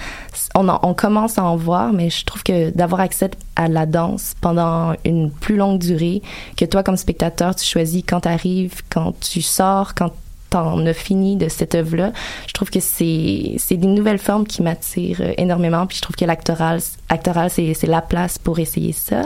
[0.55, 4.33] on, on commence à en voir, mais je trouve que d'avoir accès à la danse
[4.41, 6.21] pendant une plus longue durée,
[6.57, 10.11] que toi comme spectateur, tu choisis quand tu arrives, quand tu sors, quand
[10.55, 12.13] t'en as fini de cette œuvre-là,
[12.47, 15.85] je trouve que c'est des nouvelles formes qui m'attirent euh, énormément.
[15.85, 16.79] Puis je trouve que l'actoral,
[17.09, 19.23] actoral c'est c'est la place pour essayer ça.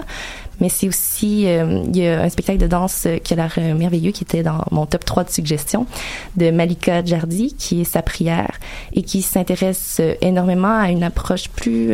[0.60, 3.76] Mais c'est aussi, euh, il y a un spectacle de danse qui a l'air euh,
[3.76, 5.85] merveilleux, qui était dans mon top 3 de suggestions,
[6.35, 8.60] de Malika Jardi, qui est sa prière,
[8.93, 11.93] et qui s'intéresse énormément à une approche plus,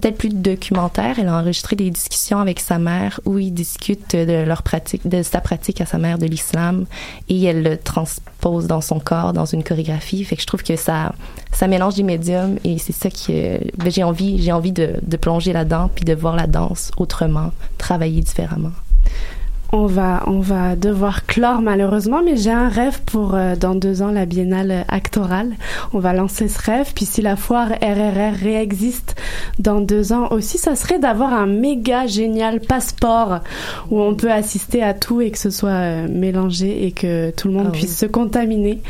[0.00, 1.18] peut-être plus documentaire.
[1.18, 5.22] Elle a enregistré des discussions avec sa mère où ils discutent de leur pratique, de
[5.22, 6.86] sa pratique à sa mère de l'islam,
[7.28, 10.24] et elle le transpose dans son corps, dans une chorégraphie.
[10.24, 11.14] Fait que je trouve que ça,
[11.52, 14.94] ça mélange des médiums, et c'est ça qui, euh, ben, j'ai envie, j'ai envie de,
[15.02, 18.72] de plonger là-dedans, puis de voir la danse autrement, travailler différemment.
[19.72, 24.02] On va, on va devoir clore malheureusement, mais j'ai un rêve pour euh, dans deux
[24.02, 25.52] ans la biennale actorale.
[25.92, 29.14] On va lancer ce rêve, puis si la foire RRR réexiste
[29.58, 33.40] dans deux ans aussi, ça serait d'avoir un méga génial passeport
[33.90, 37.48] où on peut assister à tout et que ce soit euh, mélangé et que tout
[37.48, 37.78] le monde Ah oui.
[37.78, 38.80] puisse se contaminer.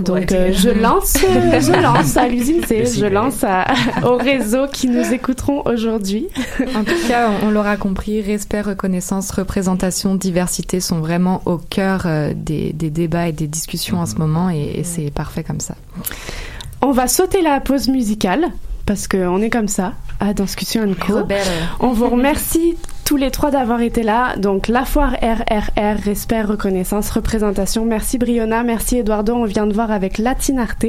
[0.00, 3.66] Donc euh, je lance, euh, je lance à l'usine C, je lance à,
[4.06, 6.28] au réseau qui nous écouteront aujourd'hui.
[6.74, 12.02] En tout cas, on, on l'aura compris, respect, reconnaissance, représentation, diversité sont vraiment au cœur
[12.06, 15.60] euh, des, des débats et des discussions en ce moment et, et c'est parfait comme
[15.60, 15.74] ça.
[16.82, 18.46] On va sauter la pause musicale
[18.86, 21.20] parce qu'on est comme ça à Discussion Co.
[21.80, 24.34] On vous remercie tous les trois d'avoir été là.
[24.36, 27.84] Donc la foire RRR, respect, reconnaissance, représentation.
[27.84, 29.34] Merci Briona, merci Eduardo.
[29.34, 30.86] On vient de voir avec Latinarte.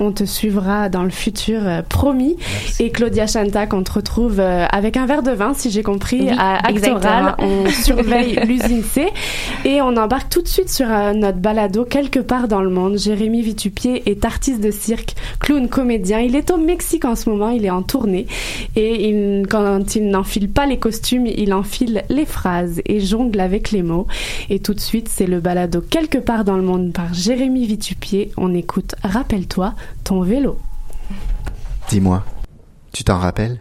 [0.00, 2.36] On te suivra dans le futur, euh, promis.
[2.80, 6.22] Et Claudia Chanta, qu'on te retrouve euh, avec un verre de vin, si j'ai compris,
[6.22, 7.34] Oui, à Actoral.
[7.38, 9.06] On surveille l'usine C
[9.64, 12.98] et on embarque tout de suite sur euh, notre balado quelque part dans le monde.
[12.98, 16.18] Jérémy Vitupier est artiste de cirque, clown, comédien.
[16.18, 18.26] Il est au Mexique en ce moment, il est en tournée
[18.76, 23.70] et il- quand il n'enfile pas les costumes, il enfile les phrases et jongle avec
[23.70, 24.06] les mots.
[24.50, 28.32] Et tout de suite, c'est le balado quelque part dans le monde par Jérémy Vitupier.
[28.36, 29.74] On écoute Rappelle-toi
[30.04, 30.58] ton vélo.
[31.88, 32.24] Dis-moi,
[32.92, 33.60] tu t'en rappelles?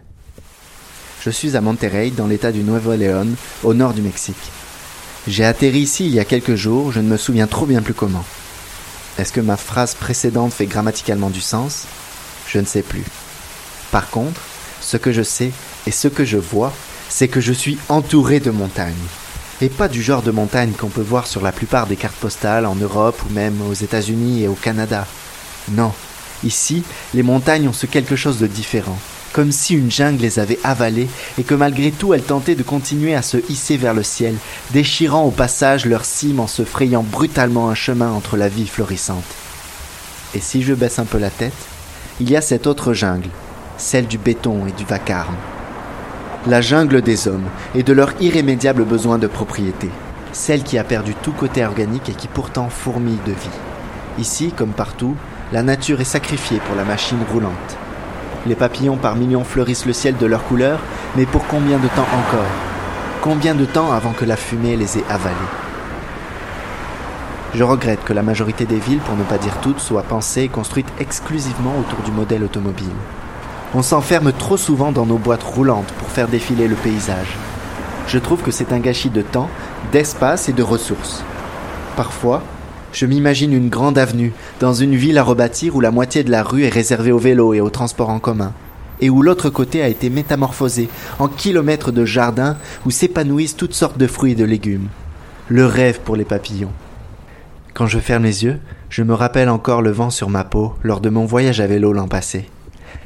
[1.24, 4.36] Je suis à Monterrey, dans l'état du Nuevo León, au nord du Mexique.
[5.28, 7.94] J'ai atterri ici il y a quelques jours, je ne me souviens trop bien plus
[7.94, 8.26] comment.
[9.20, 11.86] Est-ce que ma phrase précédente fait grammaticalement du sens?
[12.48, 13.04] Je ne sais plus.
[13.92, 14.42] Par contre,
[14.82, 15.52] ce que je sais
[15.86, 16.74] et ce que je vois,
[17.12, 18.94] c'est que je suis entouré de montagnes.
[19.60, 22.66] Et pas du genre de montagnes qu'on peut voir sur la plupart des cartes postales
[22.66, 25.06] en Europe ou même aux États-Unis et au Canada.
[25.74, 25.92] Non,
[26.44, 26.84] ici,
[27.14, 28.98] les montagnes ont ce quelque chose de différent,
[29.34, 33.14] comme si une jungle les avait avalées et que malgré tout elles tentaient de continuer
[33.14, 34.36] à se hisser vers le ciel,
[34.72, 39.26] déchirant au passage leurs cimes en se frayant brutalement un chemin entre la vie florissante.
[40.34, 41.54] Et si je baisse un peu la tête,
[42.22, 43.30] il y a cette autre jungle,
[43.78, 45.36] celle du béton et du vacarme.
[46.48, 47.46] La jungle des hommes
[47.76, 49.92] et de leur irrémédiable besoin de propriété,
[50.32, 53.60] celle qui a perdu tout côté organique et qui pourtant fourmille de vie.
[54.18, 55.16] Ici, comme partout,
[55.54, 57.78] la nature est sacrifiée pour la machine roulante.
[58.48, 60.80] Les papillons par millions fleurissent le ciel de leur couleur,
[61.16, 62.50] mais pour combien de temps encore?
[63.22, 65.36] Combien de temps avant que la fumée les ait avalés?
[67.54, 70.50] Je regrette que la majorité des villes, pour ne pas dire toutes, soient pensées et
[70.50, 72.88] construites exclusivement autour du modèle automobile.
[73.74, 77.38] On s'enferme trop souvent dans nos boîtes roulantes pour faire défiler le paysage.
[78.08, 79.50] Je trouve que c'est un gâchis de temps,
[79.94, 81.24] d'espace et de ressources.
[81.96, 82.44] Parfois,
[82.92, 86.44] je m'imagine une grande avenue, dans une ville à rebâtir où la moitié de la
[86.44, 88.52] rue est réservée au vélo et au transport en commun,
[89.00, 90.90] et où l'autre côté a été métamorphosé
[91.20, 94.90] en kilomètres de jardins où s'épanouissent toutes sortes de fruits et de légumes.
[95.48, 96.74] Le rêve pour les papillons.
[97.74, 101.00] Quand je ferme les yeux, je me rappelle encore le vent sur ma peau lors
[101.00, 102.50] de mon voyage à vélo l'an passé.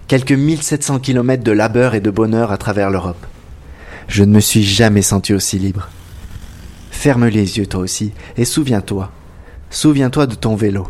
[0.07, 3.25] Quelques 1700 kilomètres de labeur et de bonheur à travers l'Europe.
[4.07, 5.89] Je ne me suis jamais senti aussi libre.
[6.91, 9.11] Ferme les yeux toi aussi et souviens-toi.
[9.71, 10.87] Souviens-toi de ton vélo.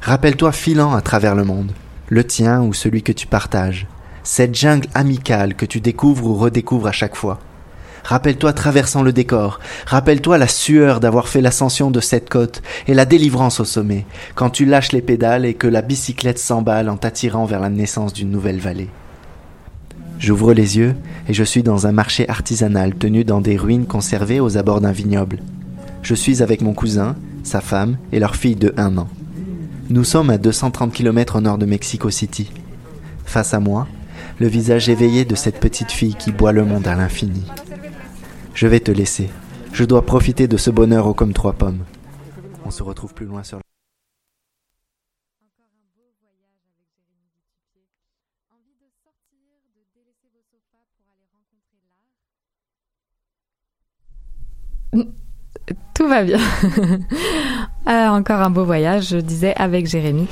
[0.00, 1.72] Rappelle-toi filant à travers le monde,
[2.08, 3.86] le tien ou celui que tu partages,
[4.22, 7.38] cette jungle amicale que tu découvres ou redécouvres à chaque fois.
[8.06, 13.04] Rappelle-toi traversant le décor, rappelle-toi la sueur d'avoir fait l'ascension de cette côte et la
[13.04, 14.06] délivrance au sommet,
[14.36, 18.12] quand tu lâches les pédales et que la bicyclette s'emballe en t'attirant vers la naissance
[18.12, 18.90] d'une nouvelle vallée.
[20.20, 20.94] J'ouvre les yeux
[21.28, 24.92] et je suis dans un marché artisanal tenu dans des ruines conservées aux abords d'un
[24.92, 25.40] vignoble.
[26.02, 29.08] Je suis avec mon cousin, sa femme et leur fille de un an.
[29.90, 32.52] Nous sommes à 230 km au nord de Mexico City.
[33.24, 33.88] Face à moi,
[34.38, 37.42] le visage éveillé de cette petite fille qui boit le monde à l'infini.
[38.56, 39.28] Je vais te laisser.
[39.74, 41.84] Je dois profiter de ce bonheur haut comme trois pommes.
[42.64, 43.58] On se retrouve plus loin sur
[54.94, 55.04] la...
[55.92, 56.40] Tout va bien.
[57.88, 60.26] Euh, encore un beau voyage, je disais, avec Jérémy.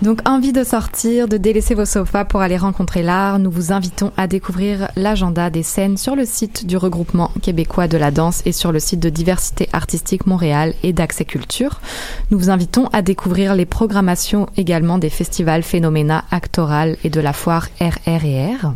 [0.00, 4.12] Donc, envie de sortir, de délaisser vos sofas pour aller rencontrer l'art, nous vous invitons
[4.16, 8.52] à découvrir l'agenda des scènes sur le site du regroupement québécois de la danse et
[8.52, 11.80] sur le site de Diversité Artistique Montréal et d'Accès Culture.
[12.30, 17.32] Nous vous invitons à découvrir les programmations également des festivals Phénoména Actoral et de la
[17.32, 18.72] foire RR&R.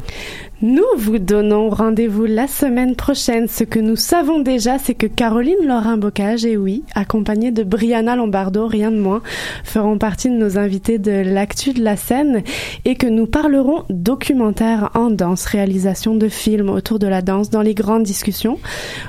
[0.64, 3.48] Nous vous donnons rendez-vous la semaine prochaine.
[3.48, 8.66] Ce que nous savons déjà, c'est que Caroline Lorrain-Bocage et oui, accompagnée de Brianna Lombardo,
[8.66, 9.20] rien de moins,
[9.62, 12.42] feront partie de nos invités de l'actu de la scène
[12.86, 17.60] et que nous parlerons documentaire en danse, réalisation de films autour de la danse dans
[17.60, 18.58] les grandes discussions.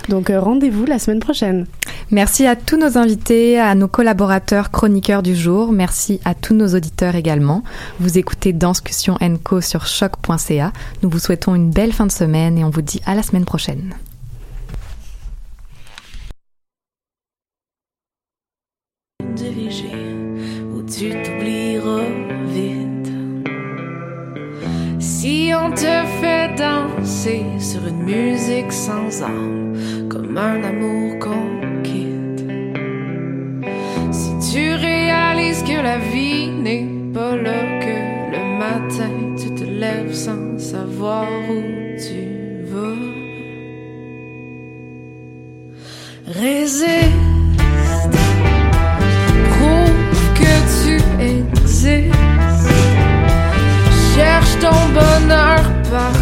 [0.10, 1.68] Donc euh, rendez-vous la semaine prochaine.
[2.12, 5.72] Merci à tous nos invités, à nos collaborateurs chroniqueurs du jour.
[5.72, 7.64] Merci à tous nos auditeurs également.
[8.02, 10.74] Vous écoutez Danscussion Co sur choc.ca.
[11.02, 13.46] Nous vous souhaitons une belle fin de semaine et on vous dit à la semaine
[13.46, 13.94] prochaine.
[20.88, 22.08] tu t'oublieras
[22.48, 23.12] vite.
[25.00, 31.56] Si on te fait danser sur une musique sans âme, comme un amour qu'on.
[34.12, 37.96] Si tu réalises que la vie n'est pas là, que
[38.32, 39.35] le matin
[40.12, 41.62] sans savoir où
[41.98, 43.16] tu vas.
[46.28, 47.12] Résiste.
[49.50, 52.14] Prouve que tu existes.
[54.16, 56.15] Cherche ton bonheur partout.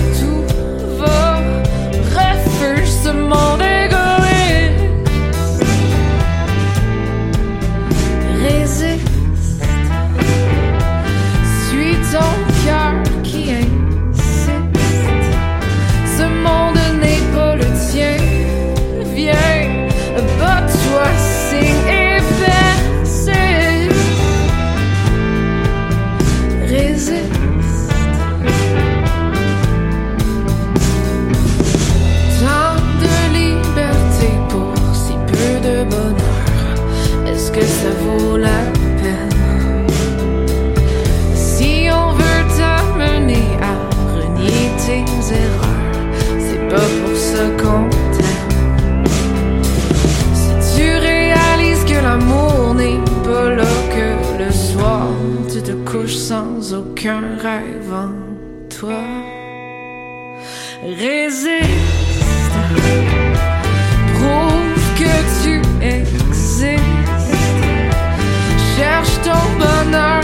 [55.94, 58.14] couche sans aucun rêve en
[58.68, 59.04] toi.
[60.82, 61.70] Résiste,
[64.16, 66.80] prouve que tu existes.
[68.76, 70.23] Cherche ton bonheur